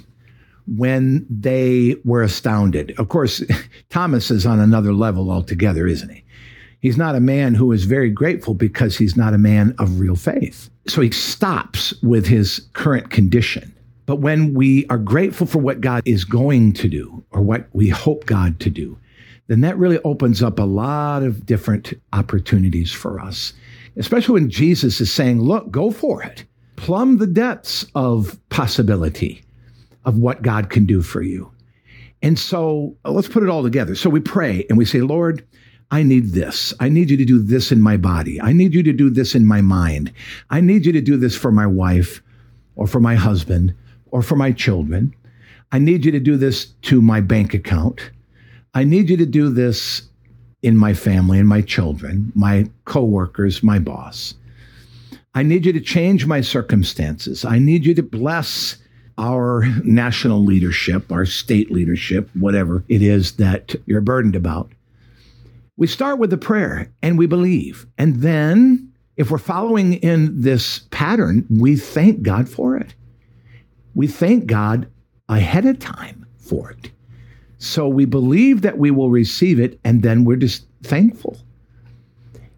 when 0.76 1.26
they 1.30 1.96
were 2.04 2.22
astounded. 2.22 2.94
Of 3.00 3.08
course, 3.08 3.42
Thomas 3.90 4.30
is 4.30 4.46
on 4.46 4.60
another 4.60 4.94
level 4.94 5.32
altogether, 5.32 5.88
isn't 5.88 6.10
he? 6.10 6.24
He's 6.82 6.98
not 6.98 7.16
a 7.16 7.22
man 7.22 7.56
who 7.56 7.72
is 7.72 7.86
very 7.86 8.10
grateful 8.10 8.54
because 8.54 8.98
he's 8.98 9.18
not 9.18 9.34
a 9.34 9.40
man 9.40 9.74
of 9.80 10.00
real 10.00 10.16
faith. 10.16 10.70
So 10.88 11.02
he 11.02 11.12
stops 11.12 11.94
with 12.04 12.28
his 12.28 12.68
current 12.74 13.10
condition. 13.10 13.74
But 14.06 14.18
when 14.18 14.54
we 14.54 14.86
are 14.88 14.98
grateful 14.98 15.48
for 15.48 15.60
what 15.60 15.82
God 15.82 16.04
is 16.06 16.24
going 16.24 16.74
to 16.74 16.88
do 16.88 17.24
or 17.32 17.42
what 17.42 17.68
we 17.74 17.90
hope 17.90 18.26
God 18.26 18.60
to 18.62 18.70
do, 18.70 18.98
then 19.48 19.62
that 19.62 19.78
really 19.78 20.00
opens 20.00 20.44
up 20.44 20.60
a 20.60 20.64
lot 20.64 21.24
of 21.24 21.46
different 21.46 21.94
opportunities 22.14 22.92
for 22.92 23.20
us, 23.20 23.54
especially 23.96 24.34
when 24.34 24.50
Jesus 24.50 25.02
is 25.02 25.12
saying, 25.12 25.42
look, 25.42 25.72
go 25.72 25.92
for 25.92 26.22
it. 26.22 26.46
Plumb 26.76 27.18
the 27.18 27.28
depths 27.28 27.86
of 27.96 28.38
possibility 28.50 29.44
of 30.06 30.18
what 30.18 30.42
God 30.42 30.70
can 30.70 30.86
do 30.86 31.02
for 31.02 31.22
you. 31.22 31.52
And 32.22 32.38
so 32.38 32.96
uh, 33.06 33.12
let's 33.12 33.28
put 33.28 33.44
it 33.44 33.50
all 33.50 33.64
together. 33.64 33.96
So 33.96 34.10
we 34.10 34.20
pray 34.20 34.66
and 34.70 34.78
we 34.78 34.86
say, 34.86 35.02
Lord, 35.02 35.46
I 35.92 36.04
need 36.04 36.32
this. 36.32 36.74
I 36.80 36.90
need 36.90 37.10
you 37.10 37.18
to 37.18 37.26
do 37.26 37.40
this 37.40 37.72
in 37.72 37.82
my 37.82 37.98
body. 37.98 38.42
I 38.42 38.54
need 38.54 38.74
you 38.74 38.84
to 38.84 38.94
do 38.94 39.10
this 39.10 39.36
in 39.36 39.46
my 39.46 39.62
mind. 39.62 40.12
I 40.50 40.60
need 40.60 40.86
you 40.86 40.92
to 40.92 41.02
do 41.02 41.18
this 41.18 41.36
for 41.36 41.52
my 41.52 41.66
wife 41.66 42.22
or 42.76 42.88
for 42.88 43.00
my 43.00 43.16
husband 43.16 43.74
or 44.12 44.22
for 44.22 44.36
my 44.36 44.52
children. 44.52 45.16
I 45.72 45.80
need 45.80 46.06
you 46.06 46.12
to 46.12 46.20
do 46.20 46.38
this 46.38 46.66
to 46.84 47.02
my 47.02 47.22
bank 47.22 47.54
account. 47.54 48.12
I 48.74 48.84
need 48.84 49.10
you 49.10 49.18
to 49.18 49.26
do 49.26 49.50
this 49.50 50.04
in 50.62 50.78
my 50.78 50.94
family 50.94 51.40
and 51.40 51.48
my 51.48 51.62
children, 51.62 52.32
my 52.36 52.70
coworkers, 52.86 53.64
my 53.64 53.80
boss. 53.80 54.34
I 55.34 55.44
need 55.44 55.66
you 55.66 55.74
to 55.74 55.80
change 55.82 56.26
my 56.26 56.42
circumstances. 56.42 57.46
I 57.46 57.60
need 57.60 57.86
you 57.86 57.94
to 57.96 58.04
bless 58.04 58.78
our 59.18 59.66
national 59.84 60.44
leadership, 60.44 61.12
our 61.12 61.26
state 61.26 61.72
leadership, 61.72 62.30
whatever 62.34 62.84
it 62.88 63.02
is 63.02 63.34
that 63.34 63.76
you're 63.86 64.02
burdened 64.02 64.36
about. 64.36 64.72
We 65.76 65.88
start 65.88 66.18
with 66.18 66.32
the 66.32 66.38
prayer 66.38 66.92
and 67.02 67.18
we 67.18 67.28
believe. 67.28 67.86
And 67.98 68.18
then, 68.18 68.92
if 69.16 69.32
we're 69.32 69.38
following 69.38 69.94
in 69.94 70.42
this 70.42 70.80
pattern, 70.92 71.46
we 71.50 71.76
thank 71.76 72.24
God 72.24 72.50
for 72.50 72.76
it. 72.78 72.94
We 73.94 74.08
thank 74.08 74.46
God 74.46 74.88
ahead 75.30 75.66
of 75.66 75.80
time 75.80 76.26
for 76.40 76.72
it. 76.72 76.92
So 77.60 77.88
we 77.88 78.06
believe 78.06 78.62
that 78.62 78.78
we 78.78 78.92
will 78.92 79.10
receive 79.10 79.60
it, 79.60 79.80
and 79.84 80.04
then 80.04 80.24
we're 80.24 80.36
just 80.38 80.66
thankful. 80.84 81.38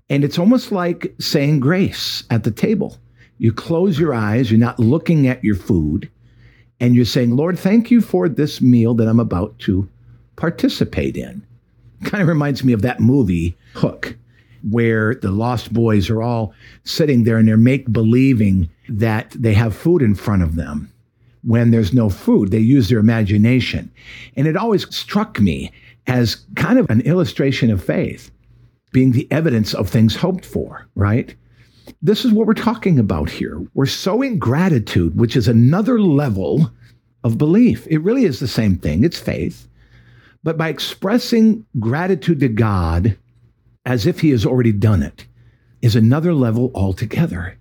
And 0.09 0.23
it's 0.23 0.39
almost 0.39 0.71
like 0.71 1.13
saying 1.19 1.59
grace 1.59 2.23
at 2.29 2.43
the 2.43 2.51
table. 2.51 2.97
You 3.37 3.53
close 3.53 3.97
your 3.97 4.13
eyes, 4.13 4.51
you're 4.51 4.59
not 4.59 4.79
looking 4.79 5.27
at 5.27 5.43
your 5.43 5.55
food, 5.55 6.09
and 6.79 6.95
you're 6.95 7.05
saying, 7.05 7.35
Lord, 7.35 7.57
thank 7.57 7.91
you 7.91 8.01
for 8.01 8.27
this 8.27 8.59
meal 8.59 8.93
that 8.95 9.07
I'm 9.07 9.19
about 9.19 9.57
to 9.59 9.87
participate 10.35 11.15
in. 11.15 11.45
Kind 12.03 12.21
of 12.21 12.27
reminds 12.27 12.63
me 12.63 12.73
of 12.73 12.81
that 12.81 12.99
movie, 12.99 13.57
Hook, 13.75 14.17
where 14.69 15.15
the 15.15 15.31
lost 15.31 15.71
boys 15.71 16.09
are 16.09 16.21
all 16.21 16.53
sitting 16.83 17.23
there 17.23 17.37
and 17.37 17.47
they're 17.47 17.57
make 17.57 17.91
believing 17.91 18.69
that 18.89 19.31
they 19.31 19.53
have 19.53 19.75
food 19.75 20.01
in 20.01 20.15
front 20.15 20.43
of 20.43 20.55
them 20.55 20.91
when 21.43 21.71
there's 21.71 21.93
no 21.93 22.09
food. 22.09 22.51
They 22.51 22.59
use 22.59 22.89
their 22.89 22.99
imagination. 22.99 23.91
And 24.35 24.47
it 24.47 24.57
always 24.57 24.93
struck 24.95 25.39
me 25.39 25.71
as 26.07 26.45
kind 26.55 26.79
of 26.79 26.89
an 26.89 27.01
illustration 27.01 27.71
of 27.71 27.83
faith, 27.83 28.31
being 28.91 29.11
the 29.11 29.27
evidence 29.31 29.73
of 29.73 29.89
things 29.89 30.15
hoped 30.15 30.45
for, 30.45 30.87
right? 30.95 31.35
This 32.01 32.25
is 32.25 32.31
what 32.31 32.47
we're 32.47 32.53
talking 32.53 32.99
about 32.99 33.29
here. 33.29 33.61
We're 33.73 33.85
sowing 33.85 34.39
gratitude, 34.39 35.17
which 35.17 35.35
is 35.35 35.47
another 35.47 35.99
level 35.99 36.71
of 37.23 37.37
belief. 37.37 37.87
It 37.87 37.99
really 37.99 38.25
is 38.25 38.39
the 38.39 38.47
same 38.47 38.77
thing, 38.77 39.03
it's 39.03 39.19
faith. 39.19 39.67
But 40.43 40.57
by 40.57 40.69
expressing 40.69 41.65
gratitude 41.79 42.39
to 42.39 42.47
God 42.47 43.17
as 43.85 44.05
if 44.05 44.19
He 44.19 44.29
has 44.29 44.45
already 44.45 44.71
done 44.71 45.03
it, 45.03 45.25
is 45.81 45.95
another 45.95 46.33
level 46.33 46.71
altogether. 46.75 47.57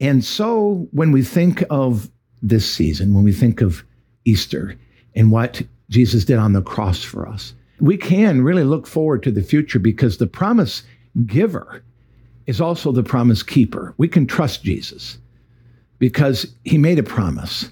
And 0.00 0.24
so 0.24 0.88
when 0.92 1.12
we 1.12 1.22
think 1.22 1.64
of 1.70 2.10
this 2.42 2.70
season, 2.70 3.14
when 3.14 3.24
we 3.24 3.32
think 3.32 3.60
of 3.60 3.84
Easter 4.24 4.74
and 5.14 5.30
what 5.30 5.62
Jesus 5.90 6.24
did 6.24 6.38
on 6.38 6.52
the 6.52 6.62
cross 6.62 7.02
for 7.02 7.28
us, 7.28 7.54
we 7.80 7.96
can 7.96 8.42
really 8.42 8.64
look 8.64 8.86
forward 8.86 9.22
to 9.22 9.30
the 9.30 9.42
future 9.42 9.78
because 9.78 10.18
the 10.18 10.26
promise 10.26 10.82
giver 11.26 11.82
is 12.46 12.60
also 12.60 12.92
the 12.92 13.02
promise 13.02 13.42
keeper. 13.42 13.94
We 13.96 14.08
can 14.08 14.26
trust 14.26 14.64
Jesus 14.64 15.18
because 15.98 16.54
he 16.64 16.78
made 16.78 16.98
a 16.98 17.04
promise 17.04 17.70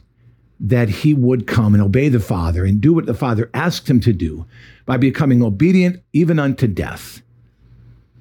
that 0.58 0.88
he 0.88 1.14
would 1.14 1.46
come 1.46 1.75
and 1.75 1.82
obey 1.82 2.08
the 2.08 2.20
Father 2.20 2.64
and 2.64 2.80
do 2.80 2.92
what 2.92 3.06
the 3.06 3.14
Father 3.14 3.50
asked 3.52 3.88
him 3.88 4.00
to 4.00 4.12
do 4.12 4.46
by 4.87 4.96
becoming 4.96 5.42
obedient 5.42 6.02
even 6.12 6.38
unto 6.38 6.66
death, 6.66 7.20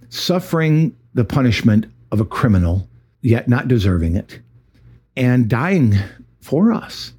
suffering 0.10 0.96
the 1.14 1.24
punishment 1.24 1.86
of 2.12 2.20
a 2.20 2.26
criminal, 2.26 2.88
yet 3.22 3.48
not 3.48 3.68
deserving 3.68 4.16
it, 4.16 4.40
and 5.16 5.50
dying 5.50 5.96
for 6.46 6.72
us, 6.72 7.12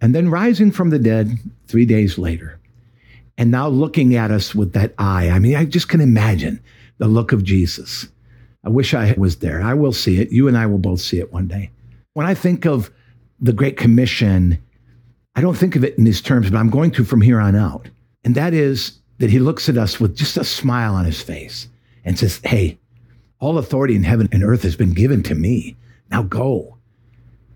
and 0.00 0.12
then 0.12 0.28
rising 0.28 0.72
from 0.72 0.90
the 0.90 0.98
dead 0.98 1.38
three 1.68 1.86
days 1.86 2.18
later. 2.18 2.58
And 3.38 3.50
now 3.50 3.68
looking 3.68 4.16
at 4.16 4.32
us 4.32 4.56
with 4.56 4.72
that 4.72 4.92
eye. 4.98 5.30
I 5.30 5.38
mean, 5.38 5.54
I 5.54 5.64
just 5.64 5.88
can 5.88 6.00
imagine 6.00 6.60
the 6.98 7.06
look 7.06 7.30
of 7.30 7.44
Jesus. 7.44 8.08
I 8.64 8.70
wish 8.70 8.92
I 8.92 9.14
was 9.16 9.36
there. 9.36 9.62
I 9.62 9.74
will 9.74 9.92
see 9.92 10.20
it. 10.20 10.32
You 10.32 10.48
and 10.48 10.58
I 10.58 10.66
will 10.66 10.78
both 10.78 11.00
see 11.00 11.20
it 11.20 11.32
one 11.32 11.46
day. 11.46 11.70
When 12.14 12.26
I 12.26 12.34
think 12.34 12.66
of 12.66 12.90
the 13.40 13.52
Great 13.52 13.76
Commission, 13.76 14.60
I 15.36 15.40
don't 15.40 15.56
think 15.56 15.76
of 15.76 15.84
it 15.84 15.96
in 15.96 16.02
these 16.02 16.20
terms, 16.20 16.50
but 16.50 16.58
I'm 16.58 16.70
going 16.70 16.90
to 16.92 17.04
from 17.04 17.20
here 17.20 17.40
on 17.40 17.54
out. 17.54 17.88
And 18.24 18.34
that 18.34 18.52
is 18.52 18.98
that 19.18 19.30
he 19.30 19.38
looks 19.38 19.68
at 19.68 19.78
us 19.78 20.00
with 20.00 20.16
just 20.16 20.36
a 20.36 20.44
smile 20.44 20.94
on 20.94 21.04
his 21.04 21.22
face 21.22 21.68
and 22.04 22.18
says, 22.18 22.40
Hey, 22.42 22.80
all 23.38 23.58
authority 23.58 23.94
in 23.94 24.02
heaven 24.02 24.28
and 24.32 24.42
earth 24.42 24.64
has 24.64 24.74
been 24.74 24.92
given 24.92 25.22
to 25.22 25.36
me. 25.36 25.76
Now 26.10 26.22
go, 26.22 26.78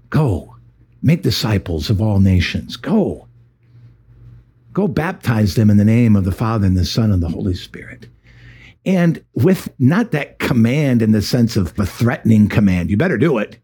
go 0.09 0.56
Make 1.03 1.23
disciples 1.23 1.91
of 1.91 2.01
all 2.01 2.21
nations. 2.21 2.77
Go. 2.77 3.29
Go 4.73 4.89
baptize 4.89 5.55
them 5.55 5.71
in 5.71 5.77
the 5.77 5.85
name 5.85 6.17
of 6.17 6.25
the 6.25 6.33
Father 6.33 6.67
and 6.67 6.77
the 6.77 6.85
Son 6.85 7.13
and 7.13 7.23
the 7.23 7.29
Holy 7.29 7.55
Spirit. 7.55 8.09
And 8.85 9.25
with 9.35 9.69
not 9.79 10.13
that 10.13 10.39
command 10.39 11.03
in 11.03 11.13
the 11.13 11.23
sense 11.23 11.57
of 11.57 11.79
a 11.79 11.87
threatening 11.87 12.49
command, 12.49 12.91
you 12.91 12.97
better 12.97 13.19
do 13.19 13.39
it. 13.39 13.59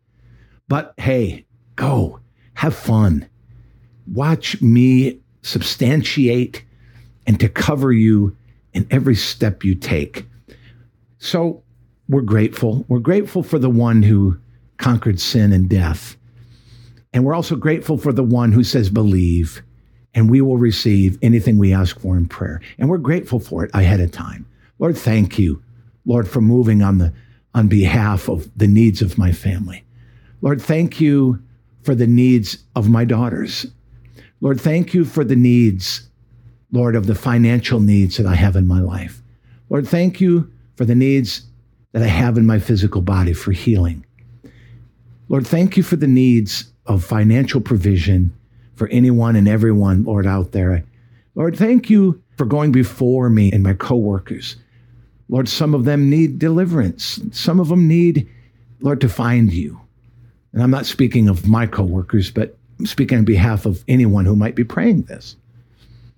But 0.69 0.95
hey, 0.99 1.47
go, 1.77 2.21
have 2.55 2.75
fun. 2.75 3.29
Watch 4.13 4.61
me 4.61 5.21
substantiate 5.43 6.65
and 7.27 7.39
to 7.41 7.49
cover 7.49 7.93
you 7.93 8.37
in 8.73 8.87
every 8.91 9.15
step 9.15 9.65
you 9.65 9.75
take. 9.75 10.27
So 11.19 11.63
we're 12.09 12.23
grateful. 12.23 12.85
We're 12.89 12.99
grateful 12.99 13.43
for 13.43 13.59
the 13.59 13.71
one 13.71 14.03
who 14.03 14.39
conquered 14.79 15.21
sin 15.21 15.53
and 15.53 15.69
death. 15.69 16.17
And 17.13 17.25
we're 17.25 17.35
also 17.35 17.57
grateful 17.57 17.99
for 17.99 18.13
the 18.13 18.23
one 18.23 18.53
who 18.53 18.65
says, 18.65 18.89
believe, 18.89 19.63
and 20.15 20.31
we 20.31 20.41
will 20.41 20.57
receive 20.57 21.19
anything 21.23 21.59
we 21.59 21.73
ask 21.73 21.99
for 21.99 22.17
in 22.17 22.27
prayer. 22.27 22.61
And 22.79 22.89
we're 22.89 22.99
grateful 22.99 23.41
for 23.41 23.65
it 23.65 23.71
ahead 23.75 24.01
of 24.01 24.13
time. 24.13 24.47
Lord, 24.79 24.97
thank 24.97 25.39
you, 25.39 25.63
Lord, 26.05 26.29
for 26.29 26.41
moving 26.41 26.83
on 26.83 26.99
the 26.99 27.13
on 27.55 27.69
behalf 27.69 28.29
of 28.29 28.51
the 28.57 28.67
needs 28.67 29.03
of 29.03 29.19
my 29.19 29.31
family. 29.31 29.85
Lord, 30.41 30.61
thank 30.61 31.01
you 31.01 31.43
for 31.83 31.95
the 31.95 32.07
needs 32.07 32.59
of 32.75 32.89
my 32.89 33.05
daughters. 33.05 33.67
Lord, 34.41 34.61
thank 34.61 34.95
you 34.95 35.05
for 35.05 35.23
the 35.23 35.37
needs, 35.37 36.09
Lord, 36.73 36.97
of 36.97 37.07
the 37.07 37.15
financial 37.15 37.79
needs 37.79 38.17
that 38.17 38.27
I 38.27 38.35
have 38.35 38.57
in 38.57 38.67
my 38.67 38.81
life. 38.81 39.23
Lord, 39.69 39.87
thank 39.87 40.21
you 40.21 40.51
for 40.77 40.85
the 40.87 40.95
needs 40.95 41.43
that 41.93 42.03
I 42.03 42.07
have 42.07 42.39
in 42.39 42.47
my 42.47 42.59
physical 42.59 43.03
body 43.03 43.35
for 43.35 43.53
healing. 43.53 44.05
Lord, 45.29 45.47
thank 45.47 45.77
you 45.77 45.83
for 45.83 45.97
the 45.97 46.07
needs 46.07 46.72
of 46.87 47.05
financial 47.05 47.61
provision 47.61 48.33
for 48.75 48.89
anyone 48.89 49.37
and 49.37 49.49
everyone, 49.49 50.05
Lord, 50.05 50.27
out 50.27 50.53
there. 50.53 50.85
Lord, 51.35 51.57
thank 51.57 51.89
you 51.89 52.23
for 52.37 52.45
going 52.45 52.73
before 52.73 53.31
me 53.31 53.53
and 53.53 53.63
my 53.63 53.75
coworkers. 53.75 54.57
Lord, 55.29 55.49
some 55.49 55.75
of 55.75 55.85
them 55.85 56.11
need 56.11 56.39
deliverance. 56.39 57.21
Some 57.31 57.61
of 57.61 57.69
them 57.69 57.89
need, 57.89 58.29
Lord, 58.81 59.01
to 59.01 59.09
find 59.09 59.53
you. 59.53 59.81
And 60.53 60.63
I'm 60.63 60.71
not 60.71 60.87
speaking 60.87 61.29
of 61.29 61.49
my 61.49 61.67
coworkers, 61.67 62.31
but 62.31 62.57
I'm 62.79 62.87
speaking 62.87 63.19
on 63.19 63.25
behalf 63.25 63.65
of 63.65 63.85
anyone 63.89 64.25
who 64.25 64.37
might 64.37 64.55
be 64.55 64.65
praying 64.65 65.03
this. 65.03 65.37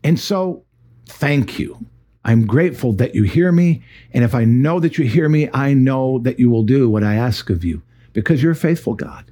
And 0.03 0.19
so, 0.19 0.65
thank 1.07 1.59
you. 1.59 1.79
I'm 2.25 2.47
grateful 2.47 2.93
that 2.95 3.15
you 3.15 3.23
hear 3.25 3.53
me. 3.53 3.83
And 4.13 4.25
if 4.25 4.35
I 4.35 4.45
know 4.45 4.81
that 4.81 4.99
you 4.99 5.05
hear 5.05 5.29
me, 5.29 5.49
I 5.53 5.75
know 5.75 6.19
that 6.21 6.41
you 6.41 6.51
will 6.51 6.65
do 6.65 6.89
what 6.89 7.05
I 7.05 7.15
ask 7.15 7.51
of 7.51 7.65
you 7.65 7.83
because 8.13 8.43
you're 8.43 8.53
a 8.53 8.57
faithful 8.57 8.95
God. 8.95 9.31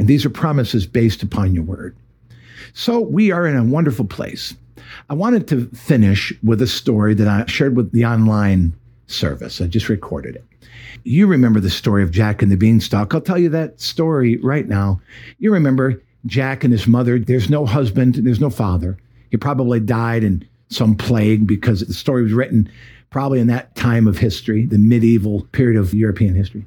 And 0.00 0.08
these 0.08 0.24
are 0.24 0.30
promises 0.30 0.86
based 0.86 1.22
upon 1.22 1.54
your 1.54 1.62
word. 1.62 1.94
So 2.72 3.00
we 3.00 3.30
are 3.32 3.46
in 3.46 3.54
a 3.54 3.62
wonderful 3.62 4.06
place. 4.06 4.54
I 5.10 5.14
wanted 5.14 5.46
to 5.48 5.66
finish 5.74 6.32
with 6.42 6.62
a 6.62 6.66
story 6.66 7.12
that 7.12 7.28
I 7.28 7.44
shared 7.44 7.76
with 7.76 7.92
the 7.92 8.06
online 8.06 8.72
service. 9.08 9.60
I 9.60 9.66
just 9.66 9.90
recorded 9.90 10.36
it. 10.36 10.44
You 11.04 11.26
remember 11.26 11.60
the 11.60 11.68
story 11.68 12.02
of 12.02 12.12
Jack 12.12 12.40
and 12.40 12.50
the 12.50 12.56
Beanstalk. 12.56 13.12
I'll 13.12 13.20
tell 13.20 13.36
you 13.36 13.50
that 13.50 13.78
story 13.78 14.38
right 14.38 14.66
now. 14.66 15.02
You 15.38 15.52
remember 15.52 16.02
Jack 16.24 16.64
and 16.64 16.72
his 16.72 16.86
mother. 16.86 17.18
There's 17.18 17.50
no 17.50 17.66
husband, 17.66 18.14
there's 18.14 18.40
no 18.40 18.48
father. 18.48 18.96
He 19.30 19.36
probably 19.36 19.80
died 19.80 20.24
in 20.24 20.48
some 20.70 20.96
plague 20.96 21.46
because 21.46 21.80
the 21.80 21.92
story 21.92 22.22
was 22.22 22.32
written 22.32 22.70
probably 23.10 23.38
in 23.38 23.48
that 23.48 23.74
time 23.74 24.08
of 24.08 24.16
history, 24.16 24.64
the 24.64 24.78
medieval 24.78 25.42
period 25.52 25.78
of 25.78 25.92
European 25.92 26.34
history. 26.34 26.64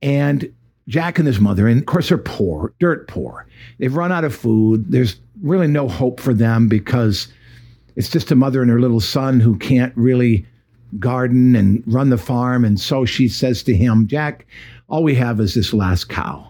And 0.00 0.52
Jack 0.88 1.18
and 1.18 1.26
his 1.26 1.40
mother, 1.40 1.68
and 1.68 1.80
of 1.80 1.86
course, 1.86 2.08
they're 2.08 2.18
poor, 2.18 2.72
dirt 2.80 3.08
poor. 3.08 3.46
They've 3.78 3.94
run 3.94 4.12
out 4.12 4.24
of 4.24 4.34
food. 4.34 4.90
There's 4.90 5.16
really 5.42 5.68
no 5.68 5.88
hope 5.88 6.20
for 6.20 6.34
them 6.34 6.68
because 6.68 7.28
it's 7.96 8.08
just 8.08 8.30
a 8.30 8.36
mother 8.36 8.62
and 8.62 8.70
her 8.70 8.80
little 8.80 9.00
son 9.00 9.40
who 9.40 9.56
can't 9.56 9.96
really 9.96 10.46
garden 10.98 11.54
and 11.56 11.82
run 11.86 12.10
the 12.10 12.18
farm. 12.18 12.64
And 12.64 12.80
so 12.80 13.04
she 13.04 13.28
says 13.28 13.62
to 13.64 13.76
him, 13.76 14.06
Jack, 14.06 14.46
all 14.88 15.02
we 15.02 15.14
have 15.14 15.40
is 15.40 15.54
this 15.54 15.72
last 15.72 16.08
cow. 16.08 16.48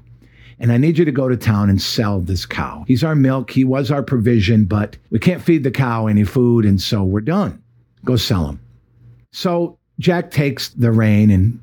And 0.58 0.72
I 0.72 0.76
need 0.76 0.96
you 0.96 1.04
to 1.04 1.12
go 1.12 1.28
to 1.28 1.36
town 1.36 1.70
and 1.70 1.82
sell 1.82 2.20
this 2.20 2.46
cow. 2.46 2.84
He's 2.86 3.02
our 3.02 3.16
milk. 3.16 3.50
He 3.50 3.64
was 3.64 3.90
our 3.90 4.02
provision, 4.02 4.64
but 4.64 4.96
we 5.10 5.18
can't 5.18 5.42
feed 5.42 5.64
the 5.64 5.70
cow 5.70 6.06
any 6.06 6.24
food. 6.24 6.64
And 6.64 6.80
so 6.80 7.02
we're 7.02 7.20
done. 7.20 7.62
Go 8.04 8.16
sell 8.16 8.46
him. 8.46 8.60
So 9.32 9.78
Jack 9.98 10.30
takes 10.30 10.68
the 10.68 10.92
rein 10.92 11.30
and 11.30 11.60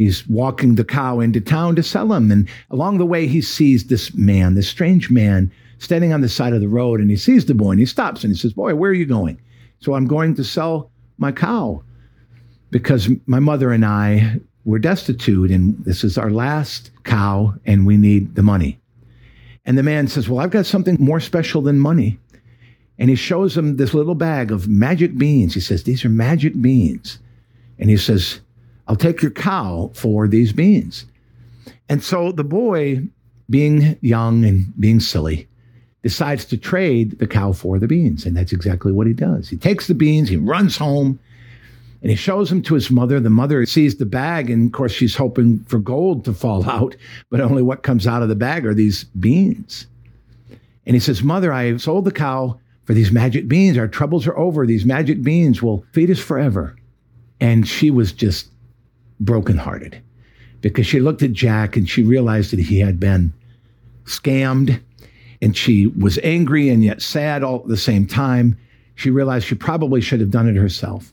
he's 0.00 0.26
walking 0.28 0.76
the 0.76 0.84
cow 0.84 1.20
into 1.20 1.42
town 1.42 1.76
to 1.76 1.82
sell 1.82 2.14
him. 2.14 2.30
And 2.30 2.48
along 2.70 2.96
the 2.96 3.04
way, 3.04 3.26
he 3.26 3.42
sees 3.42 3.84
this 3.84 4.14
man, 4.14 4.54
this 4.54 4.66
strange 4.66 5.10
man, 5.10 5.52
standing 5.78 6.14
on 6.14 6.22
the 6.22 6.28
side 6.28 6.54
of 6.54 6.62
the 6.62 6.68
road. 6.68 7.00
And 7.00 7.10
he 7.10 7.16
sees 7.16 7.44
the 7.44 7.54
boy 7.54 7.72
and 7.72 7.80
he 7.80 7.84
stops 7.84 8.24
and 8.24 8.32
he 8.32 8.38
says, 8.38 8.54
Boy, 8.54 8.74
where 8.74 8.90
are 8.90 8.94
you 8.94 9.04
going? 9.04 9.38
So 9.80 9.92
I'm 9.92 10.06
going 10.06 10.34
to 10.36 10.44
sell 10.44 10.90
my 11.18 11.32
cow 11.32 11.82
because 12.70 13.10
my 13.26 13.40
mother 13.40 13.72
and 13.72 13.84
I 13.84 14.40
were 14.64 14.78
destitute 14.78 15.50
and 15.50 15.76
this 15.84 16.02
is 16.02 16.16
our 16.16 16.30
last 16.30 16.90
cow 17.04 17.52
and 17.66 17.84
we 17.84 17.98
need 17.98 18.36
the 18.36 18.42
money. 18.42 18.80
And 19.66 19.76
the 19.76 19.82
man 19.82 20.08
says, 20.08 20.30
Well, 20.30 20.42
I've 20.42 20.50
got 20.50 20.64
something 20.64 20.96
more 20.98 21.20
special 21.20 21.60
than 21.60 21.78
money. 21.78 22.18
And 22.98 23.10
he 23.10 23.16
shows 23.16 23.54
him 23.54 23.76
this 23.76 23.92
little 23.92 24.14
bag 24.14 24.50
of 24.50 24.66
magic 24.66 25.18
beans. 25.18 25.52
He 25.52 25.60
says, 25.60 25.82
These 25.82 26.06
are 26.06 26.08
magic 26.08 26.58
beans. 26.62 27.18
And 27.78 27.90
he 27.90 27.98
says, 27.98 28.40
I'll 28.90 28.96
take 28.96 29.22
your 29.22 29.30
cow 29.30 29.92
for 29.94 30.26
these 30.26 30.52
beans. 30.52 31.06
And 31.88 32.02
so 32.02 32.32
the 32.32 32.42
boy, 32.42 33.04
being 33.48 33.96
young 34.00 34.44
and 34.44 34.72
being 34.80 34.98
silly, 34.98 35.46
decides 36.02 36.44
to 36.46 36.56
trade 36.56 37.20
the 37.20 37.28
cow 37.28 37.52
for 37.52 37.78
the 37.78 37.86
beans. 37.86 38.26
And 38.26 38.36
that's 38.36 38.52
exactly 38.52 38.90
what 38.90 39.06
he 39.06 39.12
does. 39.12 39.48
He 39.48 39.56
takes 39.56 39.86
the 39.86 39.94
beans, 39.94 40.28
he 40.28 40.36
runs 40.36 40.76
home, 40.76 41.20
and 42.02 42.10
he 42.10 42.16
shows 42.16 42.48
them 42.48 42.62
to 42.62 42.74
his 42.74 42.90
mother. 42.90 43.20
The 43.20 43.30
mother 43.30 43.64
sees 43.64 43.96
the 43.96 44.06
bag, 44.06 44.50
and 44.50 44.66
of 44.66 44.72
course, 44.72 44.90
she's 44.90 45.14
hoping 45.14 45.60
for 45.68 45.78
gold 45.78 46.24
to 46.24 46.32
fall 46.32 46.68
out, 46.68 46.96
but 47.30 47.40
only 47.40 47.62
what 47.62 47.84
comes 47.84 48.08
out 48.08 48.24
of 48.24 48.28
the 48.28 48.34
bag 48.34 48.66
are 48.66 48.74
these 48.74 49.04
beans. 49.04 49.86
And 50.84 50.96
he 50.96 51.00
says, 51.00 51.22
Mother, 51.22 51.52
I 51.52 51.66
have 51.66 51.80
sold 51.80 52.06
the 52.06 52.10
cow 52.10 52.58
for 52.86 52.94
these 52.94 53.12
magic 53.12 53.46
beans. 53.46 53.78
Our 53.78 53.86
troubles 53.86 54.26
are 54.26 54.36
over. 54.36 54.66
These 54.66 54.84
magic 54.84 55.22
beans 55.22 55.62
will 55.62 55.84
feed 55.92 56.10
us 56.10 56.18
forever. 56.18 56.74
And 57.40 57.68
she 57.68 57.92
was 57.92 58.12
just 58.12 58.50
brokenhearted 59.20 60.00
because 60.60 60.86
she 60.86 61.00
looked 61.00 61.22
at 61.22 61.32
Jack 61.32 61.76
and 61.76 61.88
she 61.88 62.02
realized 62.02 62.52
that 62.52 62.60
he 62.60 62.80
had 62.80 62.98
been 62.98 63.32
scammed 64.04 64.80
and 65.42 65.56
she 65.56 65.86
was 65.86 66.18
angry 66.22 66.68
and 66.68 66.84
yet 66.84 67.00
sad 67.00 67.42
all 67.42 67.60
at 67.60 67.68
the 67.68 67.76
same 67.76 68.06
time. 68.06 68.58
She 68.94 69.10
realized 69.10 69.46
she 69.46 69.54
probably 69.54 70.00
should 70.00 70.20
have 70.20 70.30
done 70.30 70.48
it 70.48 70.56
herself. 70.56 71.12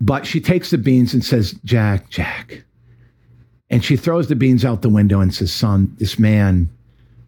But 0.00 0.26
she 0.26 0.40
takes 0.40 0.70
the 0.70 0.78
beans 0.78 1.14
and 1.14 1.24
says, 1.24 1.52
Jack, 1.64 2.08
Jack. 2.08 2.64
And 3.70 3.84
she 3.84 3.96
throws 3.96 4.28
the 4.28 4.36
beans 4.36 4.64
out 4.64 4.82
the 4.82 4.88
window 4.88 5.20
and 5.20 5.34
says, 5.34 5.52
Son, 5.52 5.94
this 5.98 6.18
man 6.18 6.68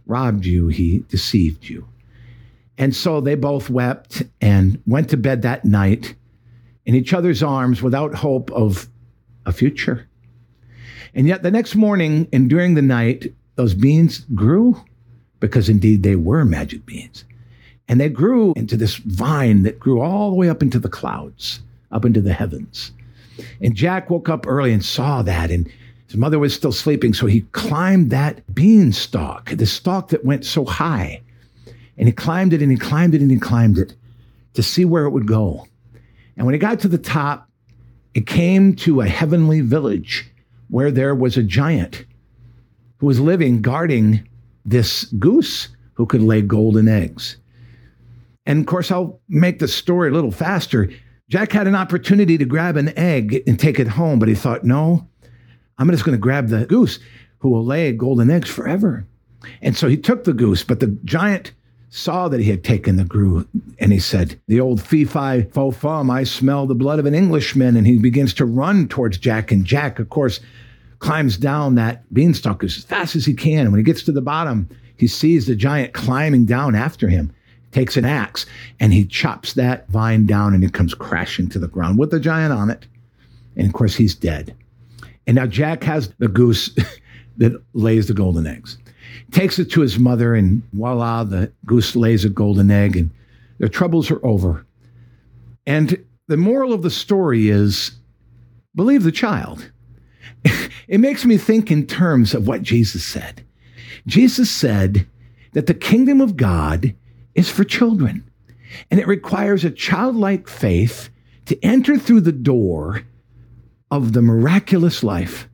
robbed 0.07 0.45
you, 0.45 0.69
he 0.69 1.05
deceived 1.09 1.69
you. 1.69 1.87
And 2.77 2.95
so 2.95 3.21
they 3.21 3.35
both 3.35 3.71
wept 3.71 4.25
and 4.41 4.83
went 4.87 5.09
to 5.11 5.17
bed 5.17 5.43
that 5.43 5.65
night 5.65 6.15
in 6.87 6.95
each 6.95 7.15
other's 7.15 7.43
arms 7.43 7.83
without 7.83 8.15
hope 8.15 8.51
of 8.51 8.89
a 9.47 9.53
future. 9.53 10.09
And 11.15 11.27
yet 11.27 11.43
the 11.43 11.51
next 11.51 11.75
morning 11.75 12.29
and 12.33 12.51
during 12.51 12.75
the 12.75 12.83
night, 12.83 13.33
those 13.57 13.75
beans 13.75 14.21
grew 14.35 14.83
because 15.41 15.69
indeed 15.69 16.03
they 16.03 16.17
were 16.17 16.45
magic 16.45 16.85
beans. 16.87 17.25
And 17.87 18.01
they 18.01 18.09
grew 18.09 18.53
into 18.57 18.77
this 18.77 18.97
vine 18.97 19.63
that 19.63 19.79
grew 19.79 20.01
all 20.01 20.31
the 20.31 20.37
way 20.37 20.49
up 20.49 20.63
into 20.63 20.79
the 20.79 20.89
clouds 20.89 21.61
up 21.95 22.05
into 22.05 22.21
the 22.21 22.33
heavens. 22.33 22.93
And 23.63 23.75
Jack 23.75 24.11
woke 24.11 24.29
up 24.29 24.47
early 24.47 24.73
and 24.73 24.85
saw 24.85 25.23
that, 25.23 25.51
and 25.51 25.71
his 26.07 26.17
mother 26.17 26.39
was 26.39 26.55
still 26.55 26.73
sleeping, 26.73 27.15
so 27.15 27.27
he 27.27 27.43
climbed 27.53 28.11
that 28.11 28.55
beanstalk, 28.55 29.51
the 29.51 29.67
stalk 29.67 30.09
that 30.09 30.25
went 30.25 30.45
so 30.45 30.65
high. 30.65 31.23
And 31.97 32.09
he 32.09 32.13
climbed 32.13 32.53
it 32.53 32.61
and 32.61 32.71
he 32.71 32.77
climbed 32.77 33.15
it 33.15 33.23
and 33.23 33.31
he 33.31 33.39
climbed 33.39 33.79
it 33.79 33.95
to 34.55 34.63
see 34.63 34.85
where 34.85 35.05
it 35.05 35.11
would 35.11 35.27
go. 35.27 35.67
And 36.37 36.45
when 36.45 36.53
he 36.53 36.59
got 36.59 36.81
to 36.81 36.89
the 36.89 36.99
top, 36.99 37.49
it 38.15 38.27
came 38.27 38.75
to 38.77 39.01
a 39.01 39.09
heavenly 39.09 39.61
village 39.61 40.31
where 40.69 40.91
there 40.91 41.15
was 41.15 41.37
a 41.37 41.43
giant 41.43 42.05
who 42.99 43.07
was 43.07 43.21
living 43.21 43.61
guarding 43.61 44.27
this 44.65 45.05
goose 45.19 45.69
who 45.95 46.07
could 46.07 46.23
lay 46.23 46.41
golden 46.41 46.89
eggs. 46.89 47.37
And 48.47 48.61
of 48.61 48.67
course, 48.67 48.91
I'll 48.91 49.21
make 49.29 49.59
the 49.59 49.69
story 49.69 50.11
a 50.11 50.13
little 50.13 50.31
faster. 50.31 50.91
Jack 51.29 51.53
had 51.53 51.67
an 51.67 51.75
opportunity 51.75 52.39
to 52.39 52.45
grab 52.45 52.77
an 52.77 52.97
egg 52.99 53.43
and 53.47 53.59
take 53.59 53.79
it 53.79 53.89
home, 53.89 54.19
but 54.19 54.29
he 54.29 54.35
thought, 54.35 54.65
no, 54.65 55.09
I'm 55.79 55.91
just 55.91 56.05
going 56.05 56.17
to 56.17 56.21
grab 56.21 56.49
the 56.49 56.67
goose 56.67 56.99
who 57.39 57.51
will 57.51 57.65
lay 57.65 57.93
golden 57.93 58.31
eggs 58.31 58.49
forever. 58.49 59.07
And 59.61 59.77
so 59.77 59.89
he 59.89 59.97
took 59.97 60.25
the 60.25 60.33
goose, 60.33 60.63
but 60.63 60.81
the 60.81 60.99
giant 61.05 61.53
saw 61.95 62.27
that 62.27 62.41
he 62.41 62.51
had 62.51 62.65
taken 62.65 62.97
the 62.97 63.05
goose 63.05 63.45
and 63.79 63.93
he 63.93 64.01
said, 64.01 64.41
The 64.49 64.61
old 64.61 64.83
fee 64.83 65.05
fi 65.05 65.43
fo 65.43 65.71
fum, 65.71 66.11
I 66.11 66.25
smell 66.25 66.67
the 66.67 66.75
blood 66.75 66.99
of 66.99 67.07
an 67.07 67.15
Englishman. 67.15 67.77
And 67.77 67.87
he 67.87 67.99
begins 67.99 68.35
to 68.35 68.45
run 68.45 68.89
towards 68.89 69.17
Jack. 69.17 69.53
And 69.53 69.65
Jack, 69.65 70.01
of 70.01 70.11
course, 70.11 70.41
climbs 70.99 71.37
down 71.37 71.77
that 71.77 72.13
beanstalk 72.13 72.65
as 72.65 72.83
fast 72.83 73.15
as 73.15 73.25
he 73.25 73.33
can. 73.33 73.61
And 73.61 73.71
when 73.71 73.79
he 73.79 73.85
gets 73.85 74.03
to 74.05 74.13
the 74.13 74.21
bottom, 74.21 74.69
he 74.97 75.07
sees 75.07 75.47
the 75.47 75.55
giant 75.55 75.93
climbing 75.93 76.47
down 76.47 76.75
after 76.75 77.09
him 77.09 77.33
takes 77.71 77.97
an 77.97 78.05
axe 78.05 78.45
and 78.81 78.93
he 78.93 79.05
chops 79.05 79.53
that 79.55 79.89
vine 79.89 80.27
down 80.27 80.53
and 80.53 80.65
it 80.65 80.73
comes 80.73 80.95
crashing 80.95 81.49
to 81.49 81.61
the 81.61 81.69
ground 81.69 81.99
with 81.99 82.11
the 82.11 82.21
giant 82.21 82.53
on 82.53 82.71
it. 82.71 82.87
And 83.57 83.69
of 83.69 83.73
course, 83.73 83.95
he's 83.95 84.17
dead. 84.17 84.57
And 85.29 85.37
now 85.37 85.47
Jack 85.47 85.85
has 85.85 86.13
the 86.19 86.29
goose 86.29 86.71
that 87.37 87.53
lays 87.73 88.09
the 88.09 88.15
golden 88.15 88.49
eggs. 88.49 88.79
Takes 89.31 89.59
it 89.59 89.71
to 89.73 89.81
his 89.81 89.99
mother, 89.99 90.35
and 90.35 90.63
voila, 90.73 91.25
the 91.25 91.53
goose 91.67 91.97
lays 91.97 92.25
a 92.25 92.29
golden 92.29 92.71
egg, 92.71 92.97
and 92.97 93.11
their 93.59 93.69
troubles 93.69 94.11
are 94.11 94.25
over. 94.25 94.67
And 95.67 96.05
the 96.27 96.37
moral 96.37 96.73
of 96.73 96.83
the 96.83 96.91
story 96.91 97.49
is 97.49 97.93
believe 98.75 99.03
the 99.03 99.13
child. 99.13 99.71
it 100.89 100.99
makes 100.99 101.25
me 101.25 101.37
think 101.37 101.71
in 101.71 101.87
terms 101.87 102.35
of 102.35 102.47
what 102.47 102.63
Jesus 102.63 103.05
said. 103.05 103.45
Jesus 104.07 104.51
said 104.51 105.07
that 105.53 105.67
the 105.67 105.75
kingdom 105.75 106.21
of 106.21 106.37
God 106.37 106.95
is 107.35 107.51
for 107.51 107.65
children. 107.65 108.29
And 108.91 109.01
it 109.01 109.07
requires 109.07 109.65
a 109.65 109.71
childlike 109.71 110.49
faith 110.49 111.09
to 111.47 111.65
enter 111.65 111.97
through 111.97 112.23
the 112.23 112.33
door 112.33 113.03
of 113.91 114.13
the 114.13 114.23
miraculous 114.23 115.03
life. 115.03 115.49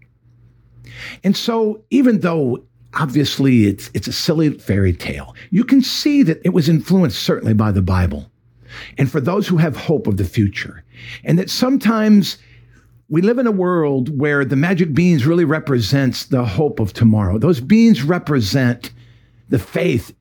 And 1.23 1.37
so, 1.37 1.83
even 1.91 2.21
though 2.21 2.65
obviously 2.95 3.67
it's, 3.67 3.91
it's 3.95 4.09
a 4.09 4.13
silly 4.13 4.59
fairy 4.59 4.93
tale, 4.93 5.35
you 5.51 5.65
can 5.65 5.83
see 5.83 6.23
that 6.23 6.41
it 6.45 6.51
was 6.51 6.69
influenced 6.69 7.23
certainly 7.23 7.55
by 7.55 7.71
the 7.71 7.83
Bible. 7.83 8.31
And 8.99 9.11
for 9.11 9.21
those 9.21 9.49
who 9.49 9.57
have 9.57 9.77
hope 9.77 10.07
of 10.07 10.17
the 10.17 10.25
future, 10.25 10.85
and 11.25 11.39
that 11.39 11.51
sometimes 11.51 12.39
we 13.09 13.23
live 13.23 13.39
in 13.39 13.47
a 13.47 13.53
world 13.53 14.17
where 14.19 14.45
the 14.45 14.57
magic 14.57 14.95
beans 14.95 15.27
really 15.27 15.45
represents 15.45 16.27
the 16.27 16.45
hope 16.45 16.79
of 16.79 16.93
tomorrow. 16.93 17.39
Those 17.39 17.61
beans 17.61 18.05
represent 18.05 18.93
the 19.49 19.59
faith 19.59 20.15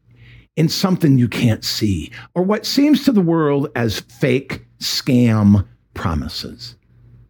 in 0.55 0.67
something 0.67 1.17
you 1.17 1.27
can't 1.27 1.63
see, 1.63 2.11
or 2.33 2.41
what 2.41 2.65
seems 2.65 3.05
to 3.05 3.11
the 3.11 3.21
world 3.21 3.69
as 3.75 3.99
fake 3.99 4.65
scam 4.79 5.65
promises. 5.93 6.75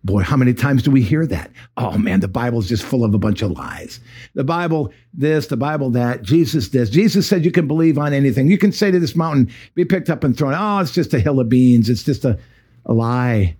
Boy, 0.03 0.21
how 0.21 0.37
many 0.37 0.53
times 0.53 0.81
do 0.81 0.91
we 0.91 1.01
hear 1.01 1.27
that? 1.27 1.51
Oh 1.75 1.97
man, 1.97 2.21
the 2.21 2.27
Bible's 2.29 2.69
just 2.69 2.83
full 2.83 3.03
of 3.03 3.13
a 3.13 3.19
bunch 3.19 3.41
of 3.41 3.51
lies. 3.51 3.99
The 4.33 4.45
Bible 4.45 4.93
this, 5.13 5.47
the 5.47 5.57
Bible 5.57 5.89
that, 5.91 6.21
Jesus 6.21 6.69
this. 6.69 6.89
Jesus 6.89 7.27
said 7.27 7.43
you 7.43 7.51
can 7.51 7.67
believe 7.67 7.97
on 7.97 8.13
anything. 8.13 8.47
You 8.47 8.57
can 8.57 8.71
say 8.71 8.91
to 8.91 8.99
this 8.99 9.15
mountain, 9.15 9.51
be 9.75 9.83
picked 9.83 10.09
up 10.09 10.23
and 10.23 10.37
thrown. 10.37 10.55
Oh, 10.55 10.79
it's 10.79 10.93
just 10.93 11.13
a 11.13 11.19
hill 11.19 11.39
of 11.39 11.49
beans. 11.49 11.89
It's 11.89 12.03
just 12.03 12.23
a, 12.23 12.39
a 12.85 12.93
lie. 12.93 13.57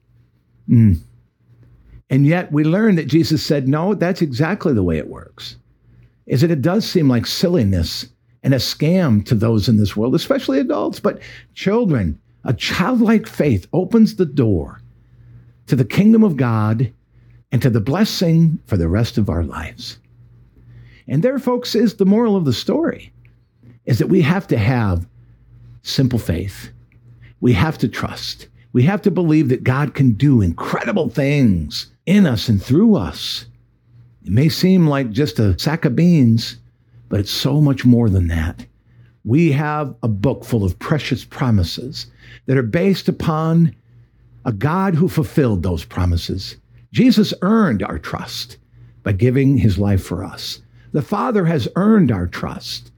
Mm. 0.70 1.00
And 2.10 2.26
yet 2.26 2.52
we 2.52 2.64
learn 2.64 2.96
that 2.96 3.08
Jesus 3.08 3.46
said, 3.46 3.68
no, 3.68 3.94
that's 3.94 4.22
exactly 4.22 4.74
the 4.74 4.84
way 4.84 4.98
it 4.98 5.10
works. 5.10 5.58
Is 6.26 6.42
that 6.42 6.52
it 6.52 6.62
does 6.62 6.86
seem 6.86 7.10
like 7.10 7.26
silliness 7.26 8.08
and 8.44 8.54
a 8.54 8.58
scam 8.58 9.26
to 9.26 9.36
those 9.36 9.68
in 9.68 9.76
this 9.76 9.98
world, 9.98 10.16
especially 10.16 10.60
adults, 10.60 11.02
but 11.02 11.20
children 11.54 12.18
A 12.46 12.54
childlike 12.54 13.28
faith 13.28 13.68
opens 13.74 14.16
the 14.16 14.26
door 14.26 14.82
to 15.70 15.76
the 15.76 15.86
kingdom 15.86 16.24
of 16.24 16.38
God 16.38 16.92
and 17.52 17.62
to 17.62 17.70
the 17.70 17.80
blessing 17.80 18.60
for 18.66 18.78
the 18.78 18.88
rest 18.88 19.18
of 19.18 19.30
our 19.30 19.44
lives. 19.44 20.00
And 21.08 21.24
there, 21.24 21.40
folks, 21.40 21.74
is 21.74 21.96
the 21.96 22.06
moral 22.06 22.36
of 22.36 22.46
the 22.46 22.54
story 22.54 23.12
is 23.86 23.98
that 23.98 24.08
we 24.08 24.22
have 24.22 24.46
to 24.48 24.58
have 24.58 25.08
simple 25.82 26.20
faith. 26.20 26.70
We 27.40 27.54
have 27.54 27.78
to 27.80 27.88
trust. 27.88 28.48
We 28.74 28.84
have 28.84 29.02
to 29.04 29.12
believe 29.12 29.50
that 29.50 29.64
God 29.64 29.96
can 29.96 30.12
do 30.12 30.42
incredible 30.42 31.10
things 31.10 31.92
in 32.06 32.28
us 32.28 32.50
and 32.50 32.62
through 32.62 32.96
us. 32.96 33.46
It 34.24 34.32
may 34.32 34.50
seem 34.50 34.88
like 34.88 35.10
just 35.12 35.40
a 35.40 35.58
sack 35.58 35.86
of 35.86 35.96
beans, 35.96 36.58
but 37.08 37.20
it's 37.20 37.32
so 37.32 37.62
much 37.62 37.86
more 37.86 38.10
than 38.10 38.28
that. 38.28 38.66
We 39.24 39.52
have 39.54 39.96
a 40.04 40.08
book 40.08 40.46
full 40.46 40.64
of 40.64 40.78
precious 40.78 41.26
promises 41.26 42.08
that 42.46 42.58
are 42.58 42.64
based 42.64 43.10
upon 43.10 43.76
a 44.46 44.52
God 44.52 44.96
who 44.96 45.08
fulfilled 45.08 45.64
those 45.64 45.86
promises. 45.86 46.56
Jesus 46.92 47.34
earned 47.42 47.84
our 47.84 48.00
trust 48.00 48.58
by 49.04 49.12
giving 49.12 49.58
his 49.58 49.78
life 49.78 50.04
for 50.04 50.24
us. 50.24 50.62
The 50.92 51.02
Father 51.02 51.46
has 51.46 51.68
earned 51.76 52.12
our 52.12 52.28
trust 52.28 52.92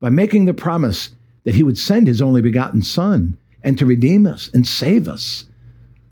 by 0.00 0.10
making 0.10 0.44
the 0.44 0.54
promise 0.54 1.10
that 1.44 1.54
he 1.54 1.62
would 1.62 1.78
send 1.78 2.06
his 2.06 2.20
only 2.20 2.42
begotten 2.42 2.82
Son 2.82 3.36
and 3.62 3.78
to 3.78 3.86
redeem 3.86 4.26
us 4.26 4.50
and 4.52 4.66
save 4.66 5.08
us 5.08 5.46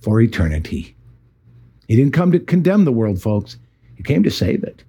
for 0.00 0.20
eternity. 0.20 0.94
He 1.86 1.96
didn't 1.96 2.14
come 2.14 2.32
to 2.32 2.38
condemn 2.38 2.84
the 2.84 2.92
world, 2.92 3.20
folks. 3.20 3.56
He 3.96 4.02
came 4.02 4.22
to 4.22 4.30
save 4.30 4.62
it. 4.62 4.84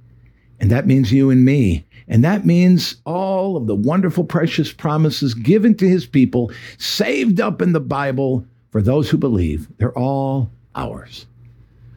And 0.59 0.69
that 0.71 0.87
means 0.87 1.11
you 1.11 1.29
and 1.29 1.43
me. 1.43 1.85
And 2.07 2.23
that 2.23 2.45
means 2.45 2.95
all 3.05 3.55
of 3.55 3.67
the 3.67 3.75
wonderful, 3.75 4.23
precious 4.23 4.73
promises 4.73 5.33
given 5.33 5.75
to 5.75 5.87
his 5.87 6.05
people, 6.05 6.51
saved 6.77 7.39
up 7.39 7.61
in 7.61 7.71
the 7.71 7.79
Bible 7.79 8.45
for 8.71 8.81
those 8.81 9.09
who 9.09 9.17
believe. 9.17 9.67
They're 9.77 9.97
all 9.97 10.49
ours. 10.75 11.25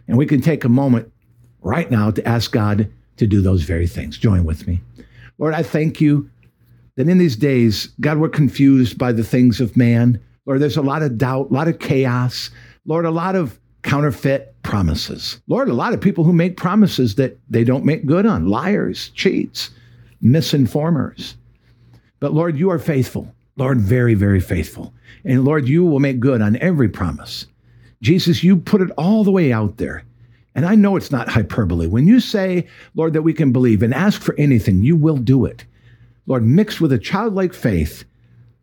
And 0.08 0.16
we 0.16 0.26
can 0.26 0.40
take 0.40 0.64
a 0.64 0.68
moment 0.68 1.12
right 1.60 1.90
now 1.90 2.10
to 2.10 2.26
ask 2.28 2.50
God 2.52 2.90
to 3.16 3.26
do 3.26 3.40
those 3.40 3.62
very 3.62 3.86
things. 3.86 4.18
Join 4.18 4.44
with 4.44 4.66
me. 4.66 4.80
Lord, 5.38 5.54
I 5.54 5.62
thank 5.62 6.00
you 6.00 6.30
that 6.96 7.08
in 7.08 7.18
these 7.18 7.36
days, 7.36 7.88
God, 8.00 8.18
we're 8.18 8.28
confused 8.28 8.98
by 8.98 9.12
the 9.12 9.24
things 9.24 9.60
of 9.60 9.76
man. 9.76 10.20
Lord, 10.46 10.60
there's 10.60 10.76
a 10.76 10.82
lot 10.82 11.02
of 11.02 11.18
doubt, 11.18 11.50
a 11.50 11.54
lot 11.54 11.68
of 11.68 11.78
chaos. 11.78 12.50
Lord, 12.84 13.04
a 13.04 13.10
lot 13.10 13.36
of 13.36 13.58
counterfeit 13.82 14.54
promises. 14.62 15.40
Lord, 15.48 15.68
a 15.68 15.74
lot 15.74 15.92
of 15.92 16.00
people 16.00 16.24
who 16.24 16.32
make 16.32 16.56
promises 16.56 17.14
that 17.16 17.38
they 17.48 17.64
don't 17.64 17.84
make 17.84 18.06
good 18.06 18.26
on 18.26 18.48
liars, 18.48 19.10
cheats, 19.10 19.70
misinformers. 20.22 21.34
But 22.20 22.32
Lord, 22.32 22.56
you 22.56 22.70
are 22.70 22.78
faithful. 22.78 23.34
Lord, 23.56 23.80
very, 23.80 24.14
very 24.14 24.40
faithful. 24.40 24.92
And 25.24 25.44
Lord, 25.44 25.68
you 25.68 25.84
will 25.84 26.00
make 26.00 26.20
good 26.20 26.40
on 26.40 26.56
every 26.56 26.88
promise. 26.88 27.46
Jesus, 28.00 28.42
you 28.42 28.56
put 28.56 28.80
it 28.80 28.90
all 28.96 29.24
the 29.24 29.30
way 29.30 29.52
out 29.52 29.76
there. 29.76 30.04
And 30.54 30.66
I 30.66 30.74
know 30.74 30.96
it's 30.96 31.10
not 31.10 31.28
hyperbole. 31.28 31.86
When 31.86 32.06
you 32.06 32.20
say, 32.20 32.66
Lord, 32.94 33.12
that 33.14 33.22
we 33.22 33.32
can 33.32 33.52
believe 33.52 33.82
and 33.82 33.94
ask 33.94 34.20
for 34.20 34.34
anything, 34.36 34.82
you 34.82 34.96
will 34.96 35.16
do 35.16 35.44
it. 35.44 35.64
Lord, 36.26 36.44
mixed 36.44 36.80
with 36.80 36.92
a 36.92 36.98
childlike 36.98 37.54
faith, 37.54 38.04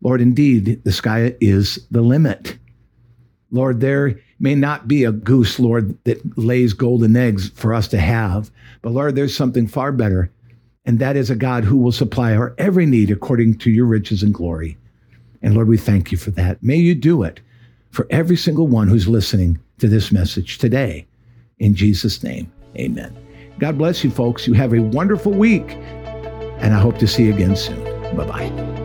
Lord, 0.01 0.21
indeed, 0.21 0.83
the 0.83 0.91
sky 0.91 1.35
is 1.41 1.87
the 1.91 2.01
limit. 2.01 2.57
Lord, 3.51 3.79
there 3.79 4.19
may 4.39 4.55
not 4.55 4.87
be 4.87 5.03
a 5.03 5.11
goose, 5.11 5.59
Lord, 5.59 5.97
that 6.05 6.37
lays 6.37 6.73
golden 6.73 7.15
eggs 7.15 7.49
for 7.49 7.73
us 7.73 7.87
to 7.89 7.97
have, 7.99 8.51
but 8.81 8.91
Lord, 8.91 9.15
there's 9.15 9.35
something 9.35 9.67
far 9.67 9.91
better, 9.91 10.31
and 10.89 10.97
that 10.97 11.15
is 11.15 11.29
a 11.29 11.35
God 11.35 11.65
who 11.65 11.77
will 11.77 11.91
supply 11.91 12.35
our 12.35 12.55
every 12.57 12.87
need 12.87 13.11
according 13.11 13.59
to 13.59 13.69
your 13.69 13.85
riches 13.85 14.23
and 14.23 14.33
glory. 14.33 14.75
And 15.43 15.53
Lord, 15.53 15.67
we 15.67 15.77
thank 15.77 16.11
you 16.11 16.17
for 16.17 16.31
that. 16.31 16.63
May 16.63 16.77
you 16.77 16.95
do 16.95 17.21
it 17.21 17.41
for 17.91 18.07
every 18.09 18.35
single 18.35 18.65
one 18.65 18.87
who's 18.87 19.07
listening 19.07 19.59
to 19.77 19.87
this 19.87 20.11
message 20.11 20.57
today. 20.57 21.05
In 21.59 21.75
Jesus' 21.75 22.23
name, 22.23 22.51
amen. 22.75 23.15
God 23.59 23.77
bless 23.77 24.03
you, 24.03 24.09
folks. 24.09 24.47
You 24.47 24.53
have 24.53 24.73
a 24.73 24.81
wonderful 24.81 25.31
week, 25.31 25.73
and 26.57 26.73
I 26.73 26.79
hope 26.79 26.97
to 26.97 27.07
see 27.07 27.25
you 27.25 27.35
again 27.35 27.55
soon. 27.55 27.83
Bye 28.17 28.25
bye. 28.25 28.78